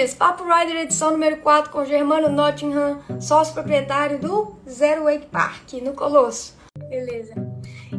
[0.00, 0.14] ouvintes!
[0.14, 5.92] Papo Rider edição número 4 com Germano Nottingham, sócio proprietário do Zero Wake Park, no
[5.92, 6.56] Colosso.
[6.88, 7.34] Beleza.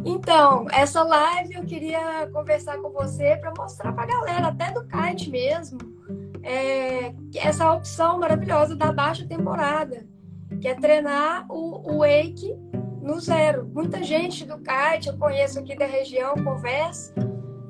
[0.04, 4.84] Então, essa live eu queria conversar com você para mostrar para a galera, até do
[4.86, 5.78] kite mesmo,
[6.42, 10.04] é, essa opção maravilhosa da baixa temporada,
[10.60, 12.52] que é treinar o, o wake
[13.00, 13.68] no zero.
[13.72, 17.14] Muita gente do kite, eu conheço aqui da região, conversa,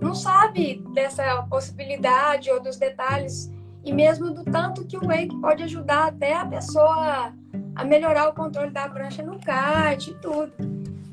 [0.01, 3.51] não sabe dessa possibilidade ou dos detalhes
[3.85, 7.33] e mesmo do tanto que o wake pode ajudar até a pessoa
[7.75, 10.53] a melhorar o controle da prancha no kite e tudo.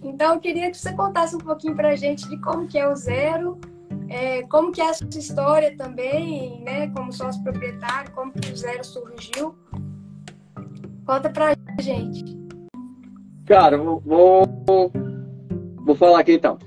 [0.03, 2.87] Então, eu queria que você contasse um pouquinho para a gente de como que é
[2.87, 3.59] o zero,
[4.07, 8.55] é, como que é a sua história também, né, como sócio proprietário, como que o
[8.55, 9.55] zero surgiu.
[11.05, 12.37] Conta para a gente.
[13.45, 14.91] Cara, vou, vou,
[15.85, 16.57] vou falar aqui então.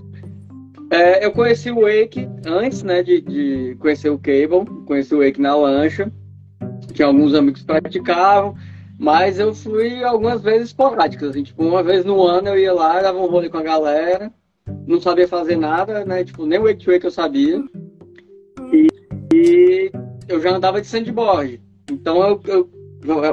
[0.92, 5.40] É, eu conheci o Wake antes, né, de, de conhecer o Cable, conheci o Wake
[5.40, 6.12] na lancha.
[6.92, 8.54] Tinha alguns amigos que praticavam,
[8.98, 13.00] mas eu fui algumas vezes esporádicas, assim, tipo, uma vez no ano eu ia lá,
[13.00, 14.30] dava um rolê com a galera,
[14.86, 17.64] não sabia fazer nada, né, tipo, nem o Wake to Wake eu sabia.
[18.70, 18.86] E,
[19.32, 19.90] e
[20.28, 21.58] eu já andava de sandboard.
[21.90, 22.70] Então eu, eu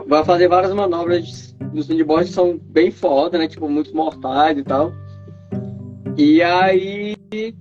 [0.08, 4.64] vou fazer várias manobras no sandboard que são bem foda, né, tipo, muito mortais e
[4.64, 4.94] tal.
[6.22, 7.16] E aí,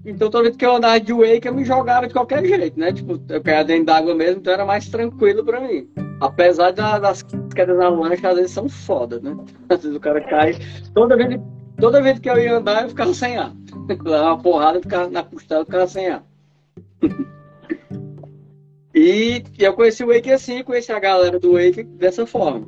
[0.05, 2.92] então toda vez que eu andava de wake, eu me jogava de qualquer jeito, né?
[2.92, 5.89] Tipo, eu caía dentro d'água mesmo, então era mais tranquilo pra mim.
[6.20, 7.23] Apesar da, das
[7.55, 9.37] quedas na lancha, às vezes são foda, né?
[9.70, 10.56] Às vezes o cara cai.
[10.92, 11.41] Toda vez,
[11.78, 13.55] toda vez que eu ia andar, eu ficava sem ar.
[14.03, 16.25] Dava uma porrada, ficava na costela, eu ficava sem ar.
[18.93, 22.67] e, eu conheci o Wake assim, conheci a galera do Wake dessa forma.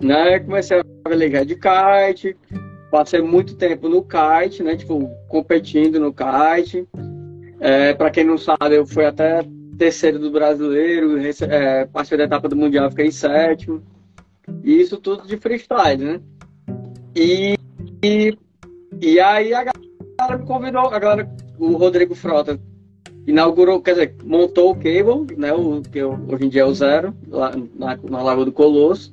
[0.00, 0.40] Né?
[0.40, 2.36] Comecei a velejar de kite,
[2.94, 4.76] passei muito tempo no kite, né?
[4.76, 6.86] Tipo, competindo no kite.
[7.58, 9.44] É, para quem não sabe, eu fui até
[9.76, 13.82] terceiro do brasileiro, é, passei da etapa do mundial, fiquei em sétimo.
[14.62, 16.20] E isso tudo de freestyle, né?
[17.16, 17.56] E,
[18.04, 18.38] e,
[19.00, 21.28] e aí a galera me convidou, a galera,
[21.58, 22.60] o Rodrigo Frota
[23.26, 25.52] inaugurou, quer dizer, montou o cable, né?
[25.52, 29.12] O que hoje em dia é o zero, lá na, na Lagoa do Colosso.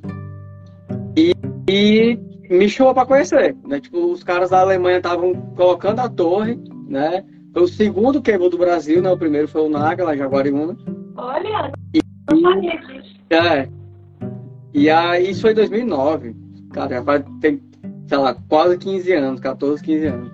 [1.18, 1.34] E,
[1.68, 3.80] e me chamou para conhecer, né?
[3.80, 7.24] Tipo, os caras da Alemanha estavam colocando a torre, né?
[7.54, 9.10] Foi o segundo cable do Brasil, né?
[9.10, 10.78] O primeiro foi o Naga, lá em Jaguariúna.
[11.16, 13.16] Olha, e, não sabia disso.
[13.30, 13.70] É.
[14.74, 16.36] E aí, isso foi em 2009.
[16.74, 17.62] Cara, já vai ter,
[18.08, 20.32] sei lá, quase 15 anos, 14, 15 anos.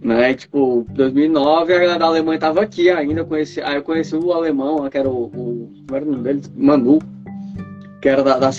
[0.00, 0.34] Né?
[0.34, 3.24] Tipo, 2009 a galera da Alemanha tava aqui ainda.
[3.24, 5.26] Conheci, aí eu conheci o alemão, que era o.
[5.26, 6.42] o como era o nome dele?
[6.56, 6.98] Manu,
[8.00, 8.50] que era da, da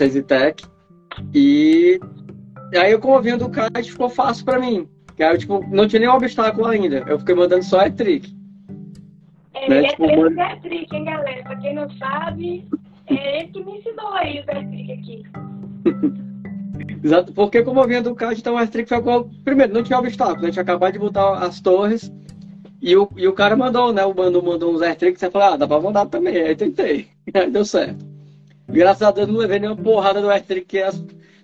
[1.33, 1.99] e
[2.77, 4.87] aí, eu vinha do kite, ficou fácil pra mim.
[5.15, 7.03] Que aí, eu, tipo, não tinha nenhum obstáculo ainda.
[7.07, 8.35] Eu fiquei mandando só e-trick.
[9.53, 9.83] É, né?
[9.89, 10.57] tipo, é mand...
[10.57, 11.43] e-trick, hein, galera?
[11.43, 12.67] Pra quem não sabe,
[13.07, 15.23] é ele que me ensinou aí o e-trick aqui.
[17.03, 19.29] Exato, porque como eu vinha do kite, então o e-trick foi igual...
[19.43, 20.43] Primeiro, não tinha obstáculo.
[20.43, 22.11] A gente acabou de botar as torres.
[22.83, 24.03] E o, e o cara mandou, né?
[24.03, 25.21] O Mano mandou uns airtricks.
[25.21, 26.35] Você falou, ah, dá pra mandar também.
[26.35, 27.07] Aí tentei.
[27.33, 28.05] Aí deu certo.
[28.67, 31.01] Graças a Deus não levei nenhuma porrada do airtrick que as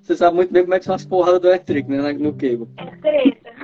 [0.09, 2.13] você sabe muito bem como é que são as porradas do elétrico, né?
[2.13, 2.67] No cable.
[2.77, 3.49] É treta.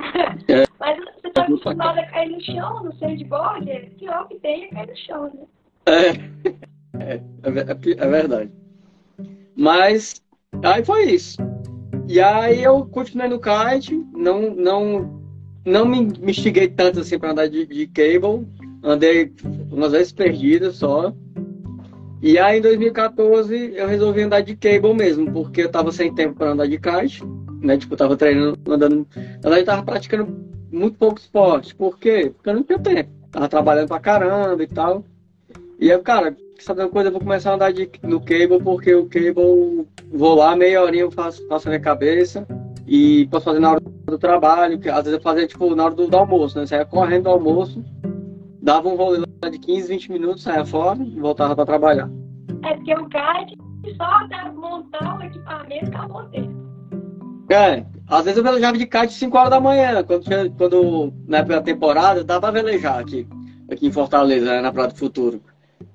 [0.47, 0.63] É.
[0.79, 3.69] Mas você tá acostumado a cair no chão, no sandboard?
[3.69, 5.45] É pior que tem é cair no chão, né?
[5.87, 6.09] É.
[6.99, 8.51] É, é, é verdade.
[9.57, 10.21] Mas
[10.63, 11.37] aí foi isso.
[12.07, 15.21] E aí eu continuei no kite, não, não,
[15.65, 18.47] não me, me instiguei tanto assim para andar de, de cable.
[18.83, 19.33] Andei
[19.71, 21.13] umas vezes perdidas só.
[22.21, 26.35] E aí em 2014 eu resolvi andar de cable mesmo, porque eu tava sem tempo
[26.35, 27.23] para andar de kite,
[27.61, 27.77] né?
[27.77, 29.07] Tipo, eu tava treinando, andando.
[29.43, 30.35] Na eu tava praticando
[30.71, 31.75] muito pouco esporte.
[31.75, 32.31] Por quê?
[32.35, 33.09] Porque eu não tinha tempo.
[33.31, 35.03] Tava trabalhando pra caramba e tal.
[35.79, 37.09] E eu, cara, sabe uma coisa?
[37.09, 41.03] Eu vou começar a andar de, no cable, porque o cable, vou lá, meia horinha
[41.03, 42.47] eu faço, faço a minha cabeça.
[42.87, 45.95] E posso fazer na hora do trabalho, que às vezes eu fazia tipo na hora
[45.95, 46.65] do, do almoço, né?
[46.65, 47.83] Saia correndo do almoço
[48.65, 52.09] dava um rolê de 15, 20 minutos, saia fora e voltava para trabalhar.
[52.63, 53.53] É porque o kart
[53.95, 56.65] só dá montar o equipamento acabou tempo.
[57.51, 61.37] É, às vezes eu velejava de kart 5 horas da manhã, quando, tinha, quando na
[61.37, 63.27] época da temporada, dava pra velejar aqui,
[63.71, 65.39] aqui em Fortaleza, né, na Praia do Futuro.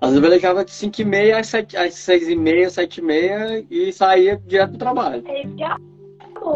[0.00, 2.98] Às vezes eu velejava de 5 e meia às, 7, às 6 e meia, 7
[2.98, 5.24] e meia e saía direto pro trabalho.
[5.26, 5.74] É isso que é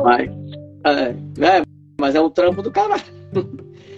[0.03, 0.31] mas,
[0.85, 1.63] é, é,
[2.01, 3.03] mas é um trampo do caralho.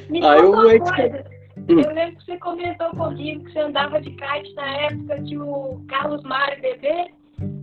[0.08, 1.35] Me Aí eu, coisa.
[1.68, 1.80] Hum.
[1.80, 5.80] Eu lembro que você comentou comigo que você andava de kite na época que o
[5.88, 7.10] Carlos Mário bebê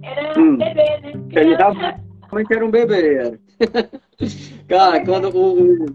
[0.02, 0.58] era hum.
[0.58, 1.14] bebê, né?
[1.32, 3.16] Ele realmente era um bebê.
[3.16, 3.40] Era.
[4.68, 5.86] Cara, quando o,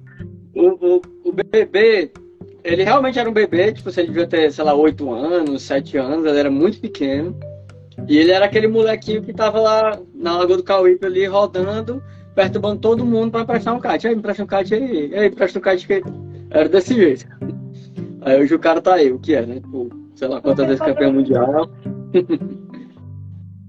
[0.55, 2.12] o, o, o bebê,
[2.65, 6.27] ele realmente era um bebê, tipo, você devia ter, sei lá, 8 anos, 7 anos,
[6.27, 7.37] ele era muito pequeno.
[8.06, 12.03] E ele era aquele molequinho que tava lá na Lagoa do Cauípe ali rodando,
[12.35, 14.06] perturbando todo mundo para emprestar um kite.
[14.06, 15.15] Aí, me presta um kite aí.
[15.15, 16.03] Aí, empresta um kite que
[16.51, 17.27] era desse jeito.
[18.29, 19.55] Aí hoje o cara tá aí, o que é, né?
[19.55, 21.71] Tipo, sei lá quantas vezes campeão mundial.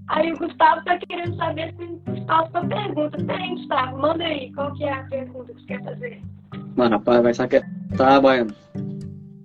[0.08, 3.16] Aí o Gustavo tá querendo saber se espaço pra pergunta.
[3.24, 6.20] Tem, Gustavo, manda aí, qual que é a pergunta que você quer fazer?
[6.74, 7.64] Mas rapaz, vai saber.
[7.96, 8.52] Tá, Baiano.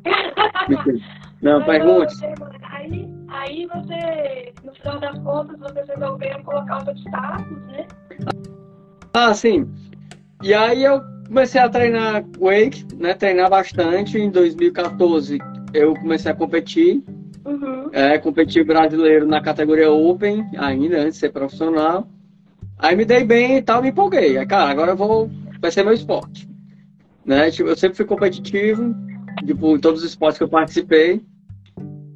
[1.43, 2.15] Não, pergunte.
[2.63, 7.85] Aí, aí você, no final das contas, você resolveu colocar os obstáculos, né?
[9.13, 9.71] Ah, sim.
[10.41, 13.13] E aí eu comecei a treinar wake, né?
[13.13, 14.17] Treinar bastante.
[14.17, 15.39] Em 2014
[15.73, 17.03] eu comecei a competir.
[17.45, 17.89] Uhum.
[17.91, 22.07] É, competi brasileiro na categoria Open, ainda antes de ser profissional.
[22.77, 24.37] Aí me dei bem e tal, me empolguei.
[24.37, 25.29] Aí, cara, agora eu vou.
[25.61, 26.49] Vai ser meu esporte.
[27.25, 27.49] Né?
[27.51, 28.95] Tipo, eu sempre fui competitivo,
[29.45, 31.21] tipo, em todos os esportes que eu participei.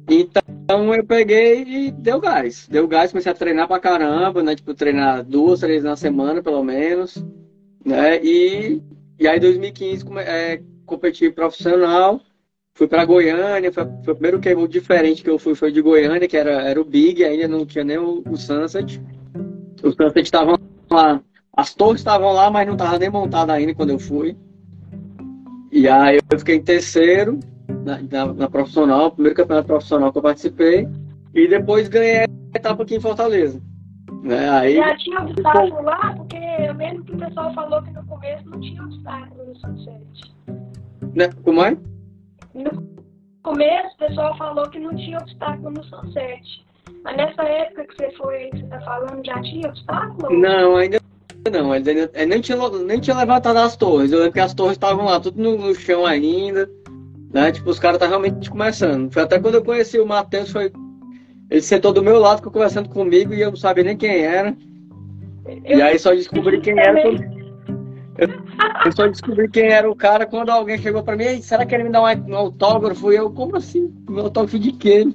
[0.08, 2.68] Então eu peguei e deu gás.
[2.68, 4.54] Deu gás, comecei a treinar pra caramba, né?
[4.54, 7.24] Tipo, treinar duas, três na semana, pelo menos.
[7.84, 8.22] Né?
[8.22, 8.82] E,
[9.20, 12.20] e aí, em 2015, é, competi profissional.
[12.72, 16.26] Fui para Goiânia, foi, foi, o primeiro cable diferente que eu fui, foi de Goiânia,
[16.26, 18.98] que era, era o Big, ainda não tinha nem o, o Sunset.
[19.82, 20.56] O Sunset estavam
[20.90, 21.20] lá,
[21.54, 24.34] as torres estavam lá, mas não estava nem montada ainda quando eu fui.
[25.70, 27.38] E aí eu fiquei em terceiro
[27.84, 30.88] na, na, na, profissional, primeiro campeonato profissional que eu participei,
[31.34, 33.60] e depois ganhei a etapa aqui em Fortaleza.
[34.22, 34.48] Né?
[34.50, 36.14] Aí, Já tinha obstáculo lá?
[36.16, 40.34] Porque eu que o pessoal falou que no começo não tinha obstáculo no Sunset.
[41.14, 41.30] Né?
[41.42, 41.76] Como é?
[42.54, 42.70] No
[43.42, 46.66] começo, o pessoal falou que não tinha obstáculo no Sunset.
[47.02, 50.38] Mas nessa época que você foi, que você está falando, já tinha obstáculo?
[50.38, 51.00] Não, ainda
[51.50, 51.72] não.
[51.72, 54.12] Ainda, ainda, nem, tinha, nem tinha levantado as torres.
[54.12, 56.68] Eu lembro que as torres estavam lá, tudo no, no, chão ainda.
[57.32, 57.52] Né?
[57.52, 59.10] Tipo, os caras estavam realmente começando.
[59.10, 60.70] Foi até quando eu conheci o Matheus, foi.
[61.48, 64.54] Ele sentou do meu lado, ficou conversando comigo e eu não sabia nem quem era.
[65.64, 67.00] Eu, e aí só descobri quem era.
[67.00, 67.39] Quando...
[68.84, 71.84] Eu só descobri quem era o cara quando alguém chegou pra mim, será que ele
[71.84, 73.12] me dá um autógrafo?
[73.12, 73.92] E eu, como assim?
[74.08, 75.06] Um autógrafo de quê?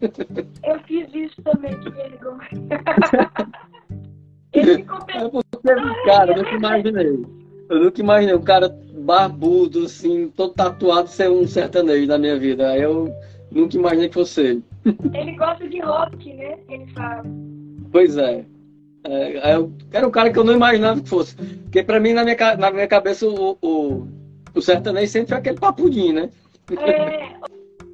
[0.64, 2.48] Eu fiz isso também, vergonha.
[4.52, 5.40] ele ficou pensando.
[5.66, 7.26] É cara, eu nunca imaginei.
[7.68, 8.68] Eu nunca imaginei um cara
[8.98, 12.76] barbudo, assim, todo tatuado ser um sertanejo na minha vida.
[12.76, 13.10] Eu
[13.50, 14.64] nunca imaginei que fosse ele.
[15.14, 16.58] Ele gosta de rock, né?
[16.68, 17.24] Ele fala.
[17.90, 18.44] Pois é.
[19.08, 21.36] É, eu, era um cara que eu não imaginava que fosse.
[21.36, 24.06] Porque pra mim, na minha, na minha cabeça, o, o,
[24.54, 26.30] o sertanejo sempre foi aquele papudinho, né?
[26.72, 27.36] É,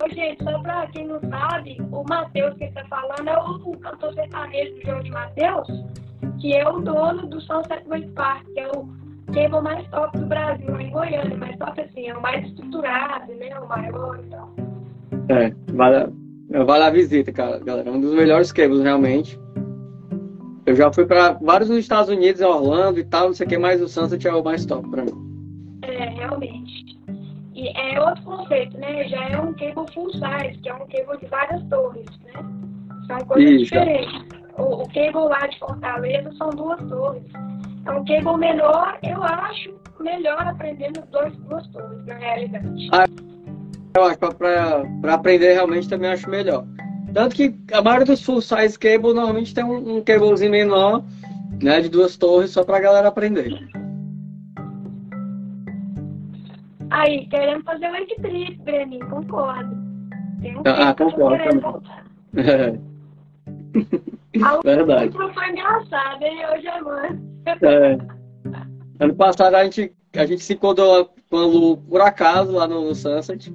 [0.02, 4.14] ô, gente, só pra quem não sabe, o Matheus que está falando é o, cantor
[4.14, 5.68] sertanejo do Jorge Matheus,
[6.40, 8.88] que é o dono do Sunset Wave Park, que é o
[9.34, 13.58] cable mais top do Brasil, em Goiânia, mais top assim, é o mais estruturado, né?
[13.60, 14.50] O maior e tal.
[15.28, 16.10] É, vale,
[16.64, 17.88] vale a visita, cara, galera.
[17.90, 19.41] É um dos melhores cables, realmente.
[20.64, 23.58] Eu já fui para vários nos Estados Unidos, Orlando e tal, não sei o que,
[23.58, 25.32] mas o Sunset é o mais top para mim.
[25.82, 26.98] É, realmente.
[27.54, 29.08] E é outro conceito, né?
[29.08, 32.32] Já é um cable full size, que é um cable de várias torres, né?
[33.06, 33.64] São coisas Isso.
[33.64, 34.22] diferentes.
[34.56, 37.24] O, o cable lá de Fortaleza são duas torres.
[37.84, 42.88] É um cable menor, eu acho melhor aprendendo dois, duas torres, na realidade.
[42.92, 43.06] Ah,
[43.94, 46.64] eu acho, para aprender realmente também acho melhor.
[47.12, 51.04] Tanto que a maioria dos full size cable normalmente tem um, um cablezinho menor,
[51.62, 53.58] né, de duas torres, só pra galera aprender.
[56.90, 59.76] Aí, queremos fazer o equitrip, Breninho, concordo.
[60.40, 62.80] Tem um ah, concordo também.
[64.42, 65.12] A Verdade.
[65.12, 66.42] foi engraçado, hein?
[66.52, 67.22] Hoje é mãe.
[67.46, 67.98] É.
[69.00, 72.88] Ano passado a gente, a gente se encontrou com a Lu por acaso lá no,
[72.88, 73.54] no Sunset.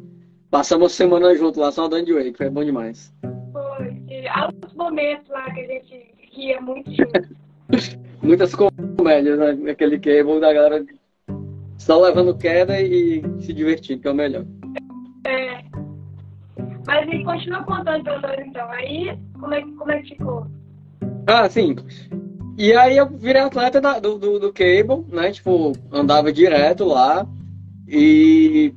[0.49, 3.13] Passamos semana junto lá, só andando de wake, foi bom demais
[4.29, 7.35] altos momentos lá que a gente ria muito junto.
[8.21, 9.53] Muitas comédias né?
[9.53, 10.85] naquele cable da galera
[11.77, 14.45] só levando queda e se divertindo, que é o melhor.
[15.25, 15.63] É.
[16.85, 18.69] Mas e continua contando pra nós então.
[18.71, 20.47] Aí, como é, como é que ficou?
[21.27, 21.75] Ah, sim.
[22.57, 25.31] E aí eu virei atleta da, do, do, do, cable, né?
[25.31, 27.27] Tipo, andava direto lá.
[27.87, 28.73] E,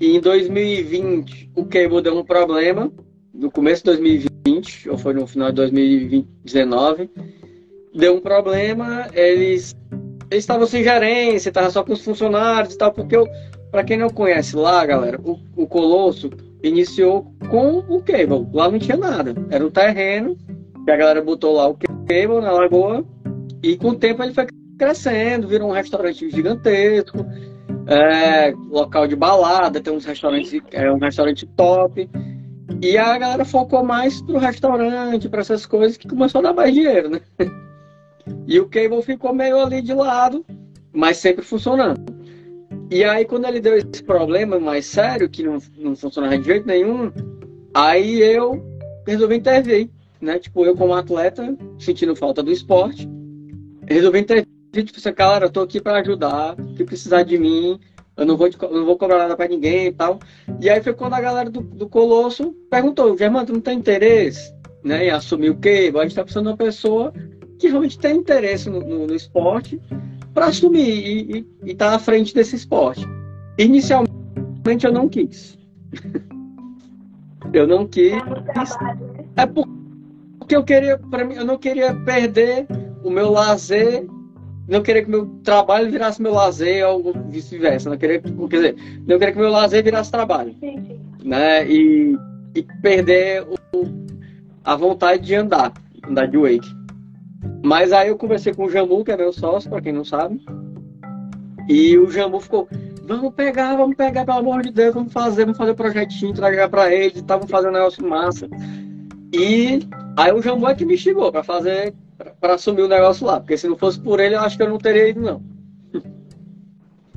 [0.00, 2.90] e em 2020 o cable deu um problema.
[3.32, 7.10] No começo de 2020 2020, ou foi no final de 2019,
[7.94, 9.74] deu um problema, eles
[10.30, 13.16] estavam sem gerência, estavam só com os funcionários e tal, porque
[13.70, 16.30] para quem não conhece lá, galera, o, o Colosso
[16.62, 20.36] iniciou com o cable, lá não tinha nada, era um terreno,
[20.84, 23.04] que a galera botou lá o cable na lagoa,
[23.62, 24.46] e com o tempo ele foi
[24.78, 27.24] crescendo, virou um restaurante gigantesco,
[27.86, 32.08] é, local de balada, tem uns restaurantes, é um restaurante top,
[32.80, 36.72] E a galera focou mais pro restaurante, para essas coisas, que começou a dar mais
[36.72, 37.20] dinheiro, né?
[38.46, 40.44] E o cable ficou meio ali de lado,
[40.92, 42.00] mas sempre funcionando.
[42.90, 46.66] E aí, quando ele deu esse problema mais sério, que não, não funcionava de jeito
[46.66, 47.12] nenhum,
[47.74, 48.64] aí eu
[49.06, 49.90] resolvi intervir,
[50.20, 50.38] né?
[50.38, 53.08] Tipo, eu como atleta, sentindo falta do esporte,
[53.86, 57.78] resolvi intervir, tipo, assim, galera, eu tô aqui para ajudar, se precisar de mim,
[58.16, 60.18] eu não vou, eu não vou cobrar nada para ninguém e tal.
[60.60, 64.54] E aí foi quando a galera do, do Colosso perguntou, Germano, tu não tem interesse
[64.84, 65.92] né, em assumir o quê?
[65.94, 67.12] A gente tá precisando de uma pessoa
[67.58, 69.80] que realmente tem interesse no, no, no esporte
[70.32, 73.06] para assumir e estar tá à frente desse esporte.
[73.58, 75.58] Inicialmente eu não quis.
[77.52, 78.14] eu não quis.
[79.36, 82.66] É porque eu queria, para mim, eu não queria perder
[83.02, 84.06] o meu lazer
[84.66, 87.90] não queria que meu trabalho virasse meu lazer ou vice-versa.
[87.90, 90.54] Não queria, quer dizer, não queria que meu lazer virasse trabalho.
[90.60, 91.00] Sim, sim.
[91.22, 91.68] Né?
[91.70, 92.16] E,
[92.54, 93.86] e perder o,
[94.64, 95.72] a vontade de andar,
[96.08, 96.84] andar de wake.
[97.62, 100.40] Mas aí eu conversei com o Jamu, que é meu sócio, para quem não sabe.
[101.68, 102.68] E o Jamu ficou,
[103.04, 106.68] vamos pegar, vamos pegar, pelo amor de Deus, vamos fazer, vamos fazer um projetinho, entregar
[106.68, 108.48] para eles, estavam fazendo um negócio massa.
[109.32, 109.80] E
[110.16, 111.94] aí o Jamu é que me chegou para fazer
[112.40, 113.40] para assumir o negócio lá.
[113.40, 115.42] Porque se não fosse por ele, eu acho que eu não teria ido, não.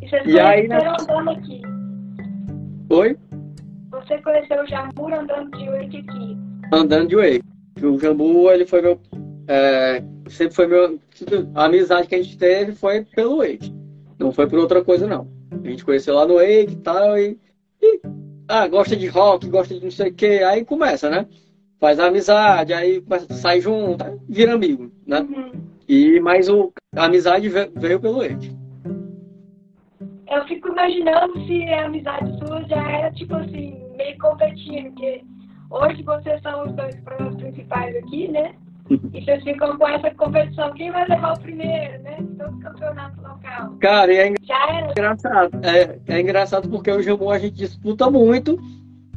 [0.01, 0.77] E, você aí, né?
[1.00, 1.62] andando aqui?
[2.89, 3.18] Oi?
[3.92, 6.38] Você conheceu o Jambu andando de wake aqui?
[6.72, 7.44] Andando de wake.
[7.82, 9.00] O Jambu, ele foi meu...
[9.48, 11.00] É, sempre foi meu...
[11.56, 13.75] A amizade que a gente teve foi pelo wake.
[14.20, 15.27] Não foi por outra coisa, não.
[15.51, 17.39] A gente conheceu lá no wake e tal, e...
[17.82, 18.01] e
[18.48, 21.27] ah, gosta de rock, gosta de não sei o que, aí começa, né?
[21.80, 25.20] Faz amizade, aí sai junto, vira amigo, né?
[25.22, 25.52] Uhum.
[25.88, 28.56] E, mas o, a amizade veio pelo Ed.
[30.30, 35.24] Eu fico imaginando se a amizade sua já era, tipo assim, meio competindo, porque
[35.72, 38.54] hoje vocês são os dois problemas principais aqui, né?
[38.90, 42.18] E vocês ficam com essa competição, quem vai levar o primeiro, né?
[42.38, 43.76] Todo campeonato local.
[43.82, 45.60] Cara, é engraçado.
[45.62, 48.58] É, é engraçado porque o Jambu a gente disputa muito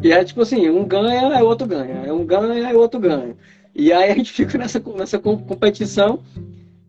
[0.02, 2.04] e é tipo assim, um ganha, é outro ganha.
[2.06, 3.36] É um ganha, é outro ganha.
[3.74, 6.20] E aí a gente fica nessa, nessa competição,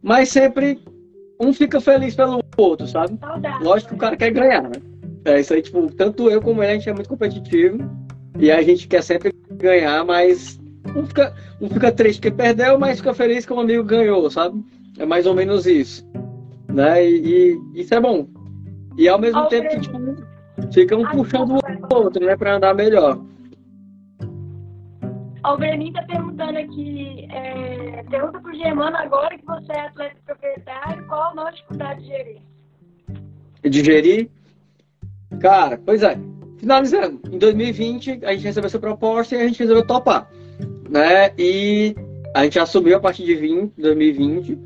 [0.01, 0.79] mas sempre
[1.39, 3.17] um fica feliz pelo outro, sabe?
[3.61, 4.81] Lógico que o cara quer ganhar, né?
[5.25, 7.79] É isso aí, tipo, tanto eu como ele, a gente é muito competitivo.
[8.39, 10.59] E a gente quer sempre ganhar, mas
[10.95, 14.63] um fica, um fica triste porque perdeu, mas fica feliz que o amigo ganhou, sabe?
[14.97, 16.07] É mais ou menos isso.
[16.69, 17.07] Né?
[17.07, 18.27] E, e isso é bom.
[18.97, 19.99] E ao mesmo tempo que, tipo,
[20.73, 21.60] Fica um puxando o
[21.93, 22.35] outro, né?
[22.35, 23.19] Pra andar melhor.
[25.43, 31.03] O Breninho tá perguntando aqui, é, pergunta pro Germano agora que você é atleta proprietário,
[31.07, 32.41] qual a maior dificuldade de gerir?
[33.63, 34.29] De gerir?
[35.39, 36.15] Cara, pois é.
[36.57, 40.29] Finalizando, em 2020 a gente recebeu essa proposta e a gente resolveu topar.
[40.87, 41.33] Né?
[41.39, 41.95] E
[42.35, 44.59] a gente assumiu a partir de 20, 2020.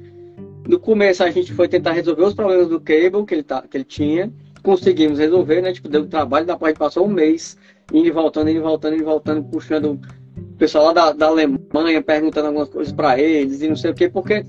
[0.67, 3.77] No começo a gente foi tentar resolver os problemas do cable que ele, tá, que
[3.77, 4.29] ele tinha
[4.65, 5.71] conseguimos resolver, né?
[5.71, 7.55] Tipo, deu trabalho, da parte passou um mês,
[7.93, 10.01] indo e voltando, indo e voltando, indo e voltando, puxando
[10.37, 13.93] o pessoal lá da, da Alemanha, perguntando algumas coisas para eles e não sei o
[13.93, 14.43] quê, porque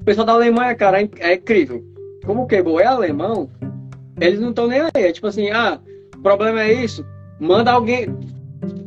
[0.00, 1.84] o pessoal da Alemanha, cara, é, é incrível.
[2.24, 3.50] Como o Cable é alemão,
[4.20, 4.90] eles não estão nem aí.
[4.94, 5.80] É tipo assim, ah,
[6.16, 7.04] o problema é isso,
[7.40, 8.06] manda alguém,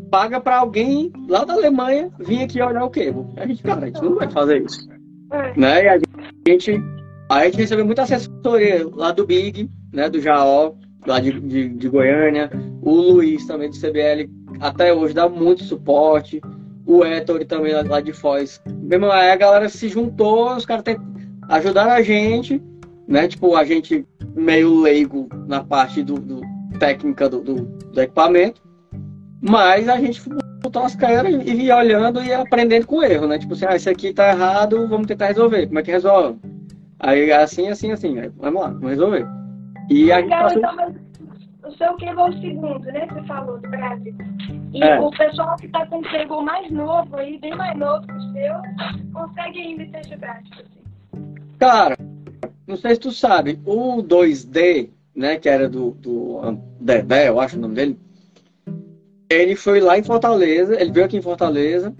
[0.09, 3.25] paga para alguém lá da Alemanha vir aqui olhar o Cable.
[3.35, 4.89] A gente, cara, a gente não vai fazer isso.
[5.31, 5.59] É.
[5.59, 5.83] Né?
[5.83, 5.99] E a
[6.47, 6.81] gente,
[7.29, 10.74] a gente recebeu muita assessoria lá do Big, né, do Jaó,
[11.05, 12.50] lá de, de, de, Goiânia,
[12.81, 14.29] o Luiz também do CBL,
[14.60, 16.41] até hoje dá muito suporte,
[16.86, 18.62] o Héctor também lá, de Foz.
[18.81, 20.83] Mesmo aí a galera se juntou, os caras
[21.50, 22.62] ajudaram a gente,
[23.07, 24.05] né, tipo, a gente
[24.36, 26.41] meio leigo na parte do, do
[26.79, 28.62] técnica do, do, do, equipamento,
[29.41, 30.21] mas a gente
[30.62, 33.89] botou as caras e ia olhando e aprendendo com erro, né, tipo assim, ah, esse
[33.89, 36.39] aqui tá errado, vamos tentar resolver, como é que resolve?
[37.00, 39.40] Aí assim, assim, assim, aí, vamos lá, vamos resolver.
[39.91, 40.57] E a gente passou...
[40.57, 40.95] então,
[41.67, 43.07] o seu cable o segundo, né?
[43.07, 44.15] Você falou do Brasil.
[44.74, 45.00] E é.
[45.00, 48.31] o pessoal que está com o cable mais novo aí, bem mais novo que o
[48.31, 50.81] seu, consegue ainda ter prático, assim.
[51.60, 51.98] Cara,
[52.65, 57.57] não sei se tu sabe, o 2D, né, que era do, do Dedé, eu acho
[57.57, 58.00] o nome dele,
[59.29, 61.93] ele foi lá em Fortaleza, ele veio aqui em Fortaleza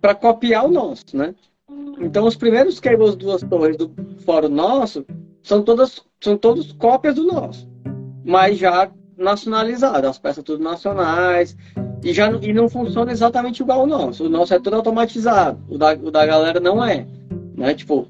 [0.00, 1.34] para copiar o nosso, né?
[1.70, 1.94] Hum.
[2.00, 3.92] Então os primeiros cables duas torres do
[4.24, 5.06] fórum nosso
[5.42, 7.68] são todas são todos cópias do nosso,
[8.24, 11.56] mas já nacionalizadas, as peças tudo nacionais
[12.04, 14.26] e já e não funciona exatamente igual ao nosso.
[14.26, 17.06] O nosso é tudo automatizado, o da, o da galera não é,
[17.56, 17.74] né?
[17.74, 18.08] Tipo,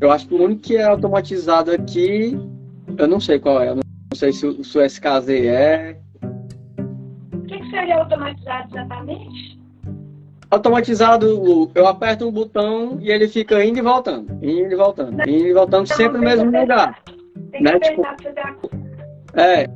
[0.00, 2.38] eu acho que o único que é automatizado aqui,
[2.96, 3.82] eu não sei qual é, eu não
[4.14, 5.98] sei se, se o SKZ é.
[7.34, 9.60] O que, que seria automatizado exatamente?
[10.50, 15.46] Automatizado, eu aperto um botão e ele fica indo e voltando, indo e voltando, indo
[15.46, 17.00] e voltando não, sempre no mesmo lugar.
[17.50, 17.78] Tem né?
[17.80, 18.02] tipo,
[19.34, 19.66] é,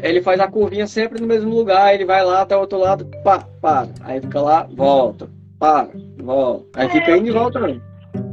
[0.00, 3.04] ele faz a curvinha sempre no mesmo lugar, ele vai lá até o outro lado,
[3.24, 3.88] pá, para.
[4.02, 6.80] Aí fica lá, volta, para, volta.
[6.80, 7.82] Aí é, fica indo e voltando.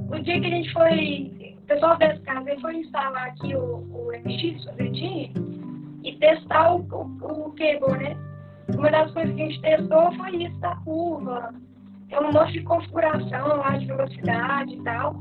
[0.09, 4.11] O dia que a gente foi, o pessoal desse casa foi instalar aqui o, o
[4.23, 5.31] MX, o Verdinho,
[6.03, 8.17] e testar o, o, o cable, né?
[8.73, 11.53] Uma das coisas que a gente testou foi isso da curva.
[12.09, 15.15] Tem um monte de configuração lá de velocidade e tal.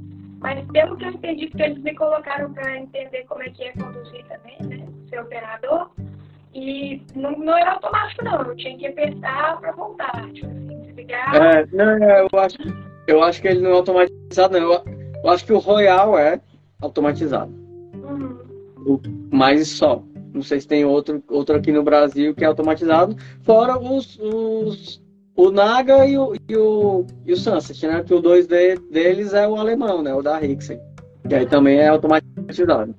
[0.45, 3.73] Mas pelo que eu entendi, que eles me colocaram para entender como é que é
[3.73, 4.87] conduzir também, né?
[5.09, 5.91] Ser operador.
[6.53, 8.43] E não, não era automático, não.
[8.43, 10.31] Eu tinha que apertar para voltar.
[10.35, 11.35] Tipo assim, desligar.
[11.35, 12.59] É, não, eu acho,
[13.07, 14.71] eu acho que ele não é automatizado, não.
[14.71, 14.85] Eu,
[15.25, 16.39] eu acho que o Royal é
[16.83, 17.51] automatizado.
[17.95, 19.01] Uhum.
[19.33, 20.03] Mas só.
[20.35, 25.03] Não sei se tem outro, outro aqui no Brasil que é automatizado, fora os, os
[25.37, 28.03] o Naga e o, e o, e o Sunset, né?
[28.03, 30.15] Que o dois de, deles é o alemão, né?
[30.15, 30.81] O da Rixen.
[31.29, 32.95] Que aí também é automatizado.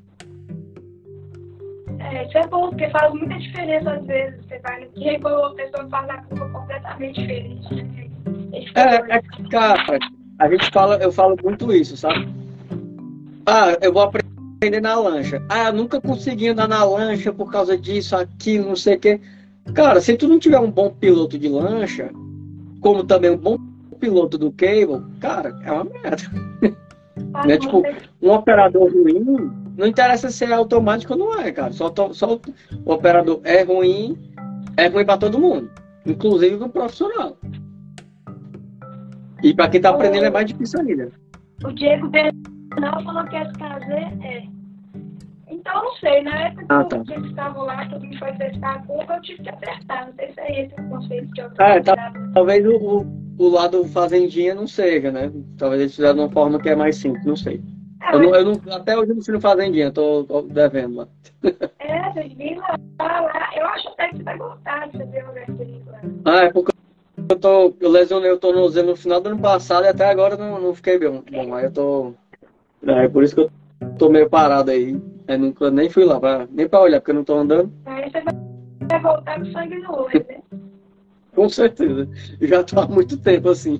[1.99, 4.45] É, isso é bom, porque faz muita diferença às vezes.
[4.45, 7.75] Você vai no que a pessoa faz a curva completamente diferente.
[7.75, 8.09] Né?
[8.75, 9.99] É, é, cara,
[10.39, 12.27] a gente fala, eu falo muito isso, sabe?
[13.45, 15.43] Ah, eu vou aprender aprender na lancha.
[15.49, 19.21] Ah, eu nunca consegui andar na lancha por causa disso, aquilo, não sei o quê.
[19.73, 22.11] Cara, se tu não tiver um bom piloto de lancha,
[22.85, 23.57] como também um bom
[23.99, 26.23] piloto do cable, cara, é uma merda.
[27.33, 27.57] Ah, né?
[27.57, 27.81] Tipo,
[28.21, 31.71] um operador ruim, não interessa se é automático ou não é, cara.
[31.71, 32.35] Só, só
[32.85, 34.15] o operador é ruim,
[34.77, 35.71] é ruim para todo mundo,
[36.05, 37.37] inclusive para o profissional.
[39.41, 41.11] E para quem tá aprendendo é mais difícil ainda.
[41.63, 43.89] O Diego Bernal falou que SKZ
[44.23, 44.43] é
[45.65, 46.99] então, não sei, na época ah, tá.
[47.03, 50.05] que eles estavam lá, que me foi testar a curva, eu tive que apertar.
[50.05, 53.05] Não sei se é esse o conceito que eu ah, tá, Talvez o, o,
[53.39, 55.31] o, lado fazendinha não seja, né?
[55.57, 57.63] Talvez eles fizeram de uma forma que é mais simples, não sei.
[58.03, 60.97] É, eu, não, eu não, até hoje eu não fui no fazendinha, tô, tô devendo
[60.97, 61.07] lá.
[61.79, 62.61] É, vocês viram
[62.99, 63.49] lá, lá.
[63.55, 66.01] Eu acho até que você vai gostar de fazer um lá.
[66.25, 66.71] Ah, é porque
[67.27, 70.61] eu, tô, eu lesionei o tornozelo no final do ano passado e até agora não,
[70.61, 71.23] não fiquei bem.
[71.31, 72.13] Bom, aí eu tô.
[72.85, 73.51] É, por isso que eu
[73.97, 74.95] tô meio parado aí.
[75.27, 77.71] Eu nunca nem fui lá, pra, nem pra olhar, porque eu não tô andando.
[77.85, 80.41] Aí você vai voltar com sangue no olho, né?
[81.35, 82.07] com certeza.
[82.39, 83.79] Eu já tô há muito tempo assim.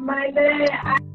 [0.00, 0.64] Mas é.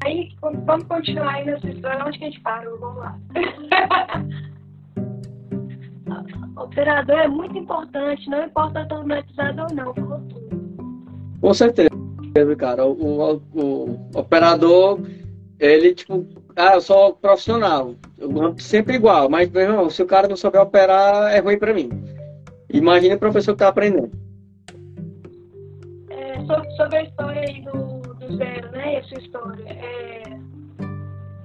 [0.04, 2.04] Aí, vamos continuar aí nessa história.
[2.04, 2.78] Onde que a gente parou?
[2.78, 3.18] Vamos lá.
[6.56, 9.94] operador é muito importante, não importa automatizado ou não,
[11.40, 11.90] Com certeza,
[12.56, 12.84] cara.
[12.84, 15.00] O, o, o operador,
[15.58, 17.94] ele, tipo, ah, eu sou profissional,
[18.58, 21.90] sempre igual, mas, meu irmão, se o cara não souber operar, é ruim para mim.
[22.72, 24.10] Imagina o professor que tá aprendendo.
[26.10, 26.40] É,
[26.76, 30.22] sobre, a história aí do, do zero, né, essa história, é,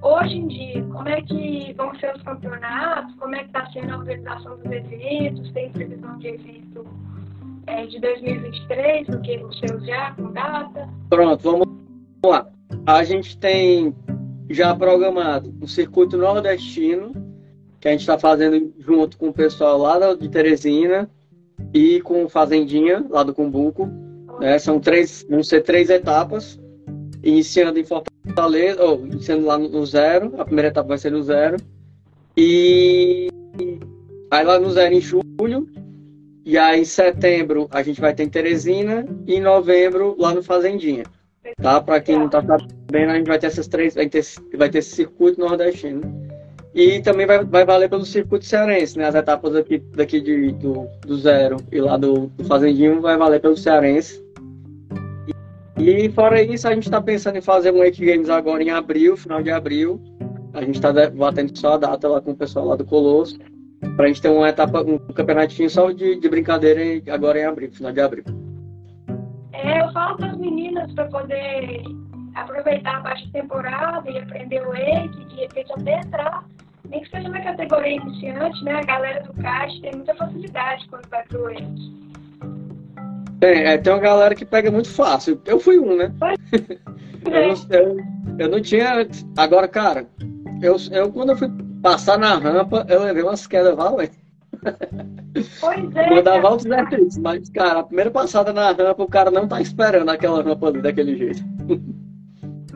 [0.02, 3.94] hoje em dia, como é que vão ser os campeonatos, como é que está sendo
[3.94, 6.86] a organização dos eventos, tem previsão de evento
[7.66, 10.88] é, de 2023, do que o seu já, com data?
[11.10, 11.68] Pronto, vamos
[12.24, 12.46] lá.
[12.86, 13.94] A gente tem
[14.48, 17.12] já programado o circuito nordestino,
[17.80, 21.08] que a gente está fazendo junto com o pessoal lá de Teresina
[21.72, 23.88] e com o Fazendinha, lá do Cumbuco.
[24.40, 24.58] Né?
[24.58, 26.58] São três, vão ser três etapas,
[27.22, 31.56] iniciando em Fortaleza, ou iniciando lá no zero, a primeira etapa vai ser no zero.
[32.36, 33.28] E
[34.30, 35.68] aí lá no zero em julho,
[36.44, 40.42] e aí em setembro a gente vai ter em Teresina, e em novembro lá no
[40.42, 41.04] Fazendinha.
[41.56, 41.80] Tá?
[41.80, 44.24] Para quem não está sabendo, a gente vai ter essas três, vai ter,
[44.56, 46.02] vai ter esse circuito nordestino.
[46.74, 49.06] E também vai, vai valer pelo circuito cearense, né?
[49.06, 53.40] As etapas aqui, daqui de, do, do zero e lá do, do Fazendinho vai valer
[53.40, 54.22] pelo cearense.
[55.78, 59.16] E, fora isso, a gente está pensando em fazer um Wake Games agora em abril,
[59.16, 60.00] final de abril.
[60.52, 63.38] A gente está batendo só a data lá com o pessoal lá do Colosso.
[63.98, 66.80] A gente ter uma etapa, um campeonatinho só de, de brincadeira
[67.12, 68.24] agora em abril, final de abril.
[69.58, 71.82] É, eu falo para as meninas para poder
[72.34, 76.44] aproveitar a baixa temporada e aprender o EIC, de repente até entrar,
[76.88, 78.78] nem que seja na categoria iniciante, né?
[78.78, 81.98] A galera do CAIX tem muita facilidade quando vai para o EIC.
[83.40, 85.40] Tem, é, tem uma galera que pega muito fácil.
[85.44, 86.12] Eu fui um, né?
[87.26, 87.96] eu, não, eu,
[88.38, 89.08] eu, não tinha.
[89.36, 90.06] Agora, cara,
[90.62, 91.48] eu, eu quando eu fui
[91.82, 94.27] passar na rampa, eu levei umas quedas valentes.
[95.60, 96.10] Pois é.
[96.10, 100.08] Mandava altos defeitos, mas, cara, a primeira passada na rampa, o cara não tá esperando
[100.08, 101.42] aquela rampa ali daquele jeito.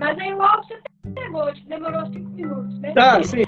[0.03, 0.81] Mas aí logo você
[1.15, 2.93] pegou, tipo, demorou cinco minutos, né?
[2.97, 3.43] Ah, sim.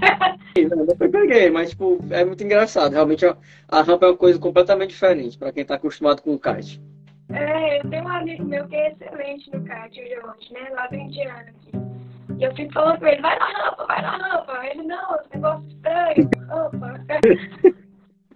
[0.68, 2.92] não, eu peguei, mas tipo, é muito engraçado.
[2.92, 3.36] Realmente a,
[3.68, 6.80] a rampa é uma coisa completamente diferente para quem tá acostumado com o kite.
[7.32, 10.70] É, eu tenho um amigo meu que é excelente no kite, o Jorge, né?
[10.74, 11.72] Lá do Indiana aqui.
[12.38, 14.66] E eu fico falando com ele, vai na rampa, vai na rampa.
[14.66, 17.00] Ele, não, esse negócio estranho, rampa.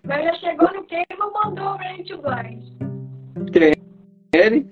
[0.08, 2.64] Mas já chegou no e mandou o Rain to Blind.
[3.52, 3.74] Quem?
[4.32, 4.66] Ele?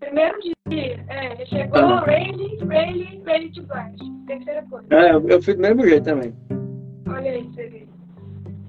[0.00, 2.00] Primeiro dia, é, chegou ah.
[2.06, 3.98] Ready, Ready, Ready to Blast.
[4.26, 4.86] Terceira coisa.
[4.90, 6.34] É, eu, eu fui do mesmo jeito também.
[7.06, 7.86] Olha aí, você vê.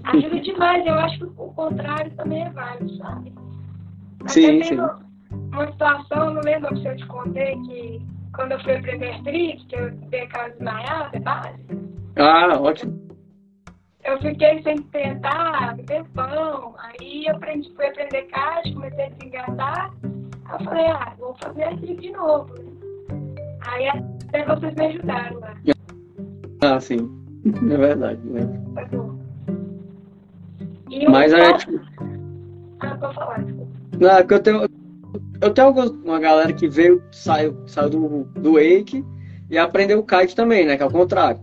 [0.03, 3.34] Ajuda demais, eu acho que o contrário também é válido, sabe?
[4.19, 4.77] Até sim, sim.
[5.32, 8.01] Uma situação, não lembro se eu te contei, que
[8.36, 11.77] quando eu fui aprender trick, que eu dei aquela desmaiada é básica.
[12.17, 12.98] Ah, ótimo.
[14.03, 16.75] Eu fiquei sem tentar tempão.
[16.77, 19.93] Aí eu aprendi, fui aprender caixa, comecei a desengatar.
[20.03, 22.53] Eu falei, ah, vou fazer aqui de novo.
[23.67, 25.53] Aí até vocês me ajudaram lá.
[26.62, 27.09] Ah, sim.
[27.45, 28.41] É verdade, né?
[28.91, 29.19] Bom.
[31.09, 31.79] Mas aí, tipo...
[32.79, 33.71] Ah, falar, desculpa.
[33.99, 34.69] Não, é que eu tenho.
[35.41, 35.69] Eu tenho
[36.03, 39.05] uma galera que veio, saiu, saiu do, do Wake
[39.49, 40.75] e aprendeu o kite também, né?
[40.75, 41.39] Que é o contrário.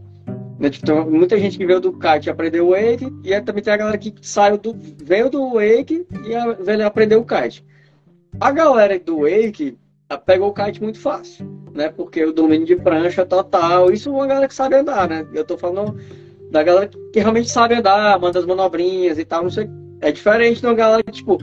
[0.58, 0.70] Né?
[0.70, 3.98] Tipo, muita gente que veio do kite aprendeu o Wake, e também tem a galera
[3.98, 7.64] que saiu do, veio do Wake e aprender o kite.
[8.40, 9.78] A galera do Wake
[10.24, 11.88] pegou o kite muito fácil, né?
[11.88, 15.26] Porque o domínio de prancha total, isso é uma galera que sabe andar, né?
[15.32, 15.98] Eu tô falando
[16.50, 19.68] da galera que realmente sabe andar, manda as manobrinhas e tal, não sei.
[20.00, 21.38] É diferente de uma galera que, tipo,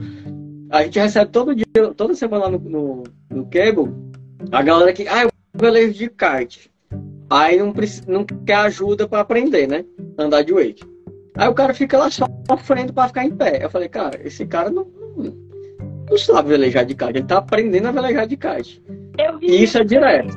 [0.70, 3.92] a gente recebe todo dia, toda semana no, no, no cable,
[4.50, 6.70] a galera que, ah, eu velejo de kite.
[7.30, 7.74] Aí não,
[8.06, 9.84] não quer ajuda para aprender, né?
[10.18, 10.84] Andar de wake.
[11.36, 13.64] Aí o cara fica lá sofrendo para ficar em pé.
[13.64, 15.44] Eu falei, cara, esse cara não, não
[16.08, 18.82] não sabe velejar de kite, ele tá aprendendo a velejar de kite.
[19.40, 20.36] E isso é direto.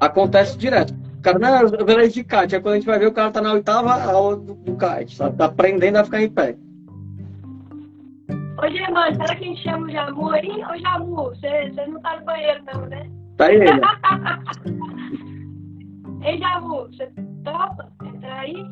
[0.00, 0.94] Acontece direto.
[1.18, 2.54] O cara, não, eu velejo de kite.
[2.54, 5.16] Aí quando a gente vai ver, o cara tá na oitava aula do, do kite,
[5.16, 5.36] sabe?
[5.36, 6.56] Tá aprendendo a ficar em pé.
[8.62, 10.50] Ô, Germano, será que a gente chama o Jamu aí?
[10.50, 13.10] Ô, Jamu, você, você não tá no banheiro não, né?
[13.36, 13.66] Tá aí, né?
[16.22, 17.06] Ei, Jamu, você
[17.44, 18.64] topa entrar aí?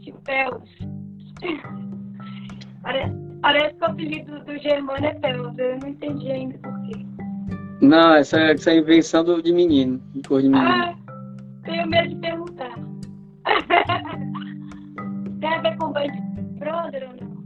[0.00, 0.68] Chipéus.
[2.82, 3.28] Parece...
[3.40, 5.56] Parece que o apelido do Germano é Pelos.
[5.58, 7.06] Eu não entendi ainda por quê.
[7.80, 10.68] Não, essa, essa é invenção do, de menino, de cor de menino.
[10.68, 10.96] Ah,
[11.64, 12.74] tenho medo de perguntar.
[15.40, 16.20] Tem a ver com banho de
[16.58, 17.38] brother ou não?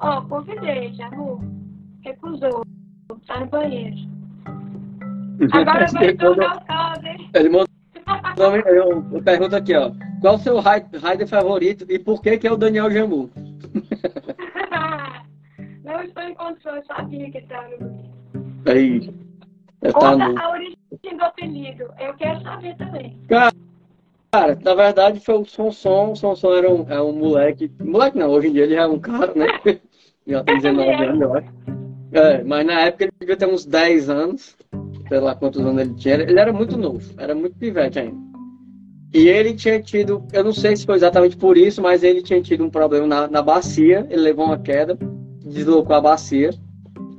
[0.00, 1.40] Ó, oh, convidei, amor.
[2.02, 2.64] Recusou.
[3.26, 3.96] Tá no banheiro.
[5.52, 7.30] Agora vai tornar o caso, hein?
[7.34, 7.68] Ele mandou.
[8.36, 9.92] Eu, eu pergunto aqui, ó.
[10.20, 13.30] Qual o seu rider favorito e por que que é o Daniel Jambu?
[15.84, 18.08] não estou em condições, sabia que estava no
[18.66, 19.12] Aí.
[19.92, 20.38] Conta no...
[20.38, 20.76] a origem
[21.16, 21.84] do apelido.
[21.98, 23.18] Eu quero saber também.
[23.28, 23.52] Cara,
[24.32, 26.12] cara na verdade foi o Sonson.
[26.12, 27.70] O Sonson era um, é um moleque.
[27.80, 29.46] Moleque não, hoje em dia ele é um cara, né?
[30.26, 31.48] Já tem 19 anos, eu acho.
[32.12, 34.56] É, mas na época ele devia ter uns 10 anos.
[35.08, 36.14] Sei lá quantos anos ele tinha.
[36.14, 38.28] Ele era muito novo, era muito pivete ainda.
[39.12, 42.42] E ele tinha tido, eu não sei se foi exatamente por isso, mas ele tinha
[42.42, 44.98] tido um problema na, na bacia, ele levou uma queda,
[45.42, 46.50] deslocou a bacia,